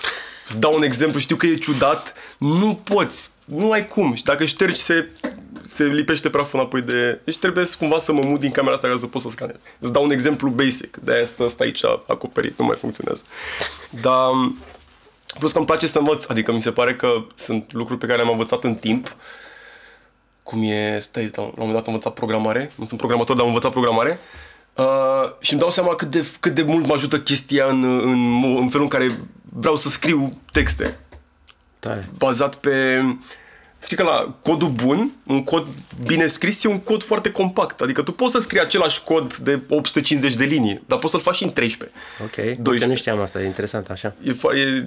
[0.47, 4.15] Îți dau un exemplu, știu că e ciudat, nu poți, nu ai cum.
[4.15, 5.11] Și dacă ștergi, se,
[5.63, 7.21] se lipește praful înapoi de...
[7.25, 9.57] Deci trebuie să, cumva să mă mut din camera asta ca să pot să scanez.
[9.79, 13.25] Îți dau un exemplu basic, de-aia stă, stă aici acoperit, nu mai funcționează.
[14.01, 14.31] Dar
[15.39, 18.19] plus că îmi place să învăț, adică mi se pare că sunt lucruri pe care
[18.19, 19.17] le-am învățat în timp,
[20.43, 23.51] cum e, stai, la un moment dat am învățat programare, nu sunt programator, dar am
[23.51, 24.19] învățat programare,
[24.75, 24.85] uh,
[25.41, 28.69] și îmi dau seama cât de, cât de mult mă ajută chestia în, în, în
[28.69, 30.99] felul în care vreau să scriu texte
[31.89, 32.09] Tare.
[32.19, 33.01] bazat pe...
[33.85, 35.67] Știi că la codul bun, un cod
[36.07, 37.81] bine scris e un cod foarte compact.
[37.81, 41.35] Adică tu poți să scrii același cod de 850 de linii, dar poți să-l faci
[41.35, 41.97] și în 13.
[42.23, 42.71] Ok, 12.
[42.71, 44.15] Uite, nu știam asta, e interesant așa.
[44.23, 44.87] E, fo- e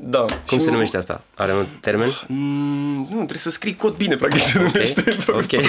[0.00, 0.18] da.
[0.18, 1.22] Cum Și se nu- numește asta?
[1.34, 2.08] Are un termen?
[2.26, 5.04] Mm, nu, trebuie să scrii cod bine, practic se numește.
[5.28, 5.62] Ok.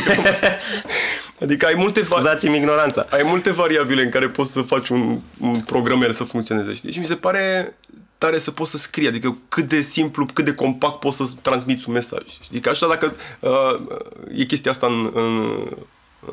[1.41, 3.05] Adică ai multe, va- Scuzați-mi ignoranța.
[3.09, 6.91] ai multe variabile în care poți să faci un, un programer să funcționeze, știi?
[6.91, 7.73] Și mi se pare
[8.19, 11.83] tare să poți să scrii, adică cât de simplu, cât de compact poți să transmiți
[11.87, 12.23] un mesaj.
[12.41, 12.59] Știi?
[12.59, 13.97] Că așa dacă uh,
[14.35, 15.55] e chestia asta în, în,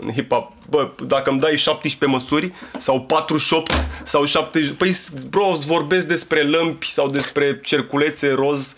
[0.00, 4.96] în hip-hop, bă, dacă îmi dai 17 măsuri sau 48 sau 70, păi
[5.30, 8.74] bro, îți vorbesc despre lămpi sau despre cerculețe roz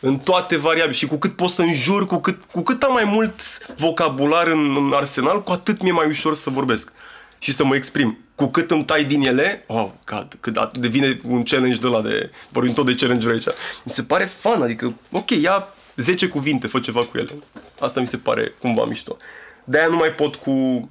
[0.00, 3.04] în toate variabile și cu cât pot să înjur, cu cât, cu cât am mai
[3.04, 6.92] mult vocabular în, în arsenal, cu atât mi-e mai ușor să vorbesc
[7.38, 8.18] și să mă exprim.
[8.42, 12.00] Cu cât îmi tai din ele, oh, God, cât at- devine un challenge de la
[12.00, 12.30] de...
[12.48, 13.46] Vorbim tot de challenge-uri aici.
[13.84, 17.32] Mi se pare fan, adică, ok, ia 10 cuvinte, fă ceva cu ele.
[17.78, 19.16] Asta mi se pare cumva mișto.
[19.64, 20.88] De-aia nu mai pot cu,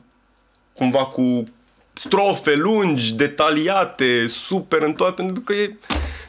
[0.74, 1.44] cumva cu
[1.94, 5.78] strofe lungi, detaliate, super în toate, pentru că e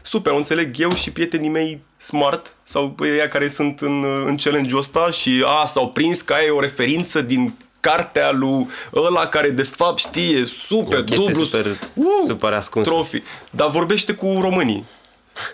[0.02, 4.78] super, o înțeleg eu și prietenii mei smart sau ăia care sunt în, în challenge-ul
[4.78, 7.54] ăsta și a, s-au prins că aia e o referință din
[7.90, 11.78] cartea lui ăla care de fapt știe super, E o chestie dublu, super-
[12.26, 12.90] super ascunsă.
[12.90, 13.22] Trofi.
[13.50, 14.86] Dar vorbește cu românii,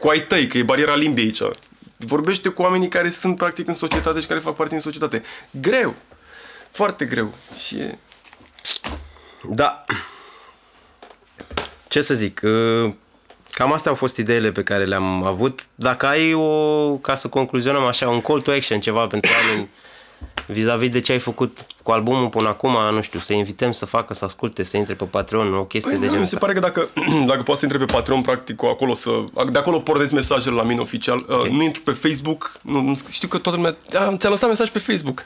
[0.01, 1.41] cu ai tăi, că e bariera limbii aici.
[1.97, 5.22] Vorbește cu oamenii care sunt practic în societate și care fac parte din societate.
[5.51, 5.95] Greu.
[6.70, 7.35] Foarte greu.
[7.57, 7.99] Și e...
[9.43, 9.85] Da.
[11.89, 12.93] Ce să zic, uh,
[13.51, 15.61] cam astea au fost ideile pe care le-am avut.
[15.74, 19.68] Dacă ai o, ca să concluzionăm așa, un call to action, ceva pentru oameni
[20.53, 24.14] vis-a-vis de ce ai făcut cu albumul până acum, nu știu, să invităm să facă,
[24.14, 26.46] să asculte, să intre pe Patreon, o chestie Păi, de nu, genul mi se ăsta.
[26.46, 26.88] pare că dacă,
[27.30, 29.11] dacă poți să intre pe Patreon, practic, acolo să,
[29.53, 31.24] de acolo pornesc mesajele la mine oficial.
[31.28, 31.51] Okay.
[31.51, 32.53] Nu intru pe Facebook.
[32.62, 33.76] Nu, nu, știu că toată lumea...
[34.01, 35.24] A, ți-a lăsat mesaj pe Facebook.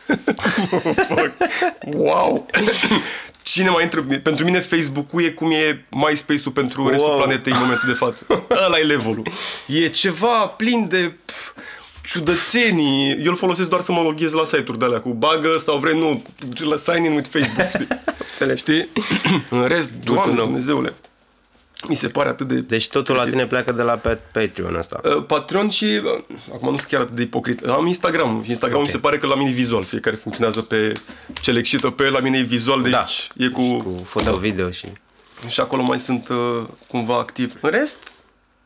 [1.08, 1.32] Fuck.
[2.06, 2.46] wow!
[3.42, 4.02] Cine mai intră?
[4.22, 7.16] Pentru mine Facebook-ul e cum e MySpace-ul pentru restul Wow.
[7.16, 8.26] planetei în momentul de față.
[8.66, 9.22] Ăla e levelul.
[9.66, 11.50] E ceva plin de pf,
[12.02, 13.10] ciudățenii.
[13.10, 15.98] Eu îl folosesc doar să mă loghez la site-uri de alea cu bagă sau vrei,
[15.98, 16.22] nu,
[16.68, 17.86] la sign in with Facebook, știi?
[18.30, 18.56] Înțeleg.
[18.56, 18.88] Știi?
[19.50, 20.44] În rest, Doamne, know.
[20.44, 20.94] Dumnezeule,
[21.88, 22.60] mi se pare atât de...
[22.60, 25.00] Deci totul la tine pleacă de la pe Patreon ăsta.
[25.04, 28.78] Uh, Patreon și, uh, acum nu sunt chiar atât de ipocrit, am Instagram și Instagram
[28.78, 28.84] Ok.
[28.84, 30.92] mi se pare că la mine e vizual, fiecare funcționează pe
[31.40, 33.04] ce le excită pe el, la mine e vizual, deci Da.
[33.36, 33.76] e cu...
[33.76, 34.86] Cu foto-video și...
[35.48, 37.54] Și acolo mai sunt uh, cumva activ.
[37.60, 37.96] În rest,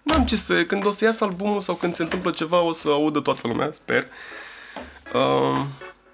[0.07, 0.65] nu am ce să...
[0.65, 3.71] Când o să iasă albumul sau când se întâmplă ceva, o să audă toată lumea,
[3.73, 4.07] sper.
[5.15, 5.65] Uh,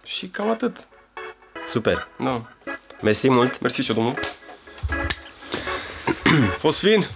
[0.04, 0.88] și cam atât.
[1.64, 2.08] Super.
[2.18, 2.42] Da.
[3.02, 3.60] Mersi mult.
[3.60, 4.18] Mersi și eu, domnul.
[6.64, 7.06] Fost fin!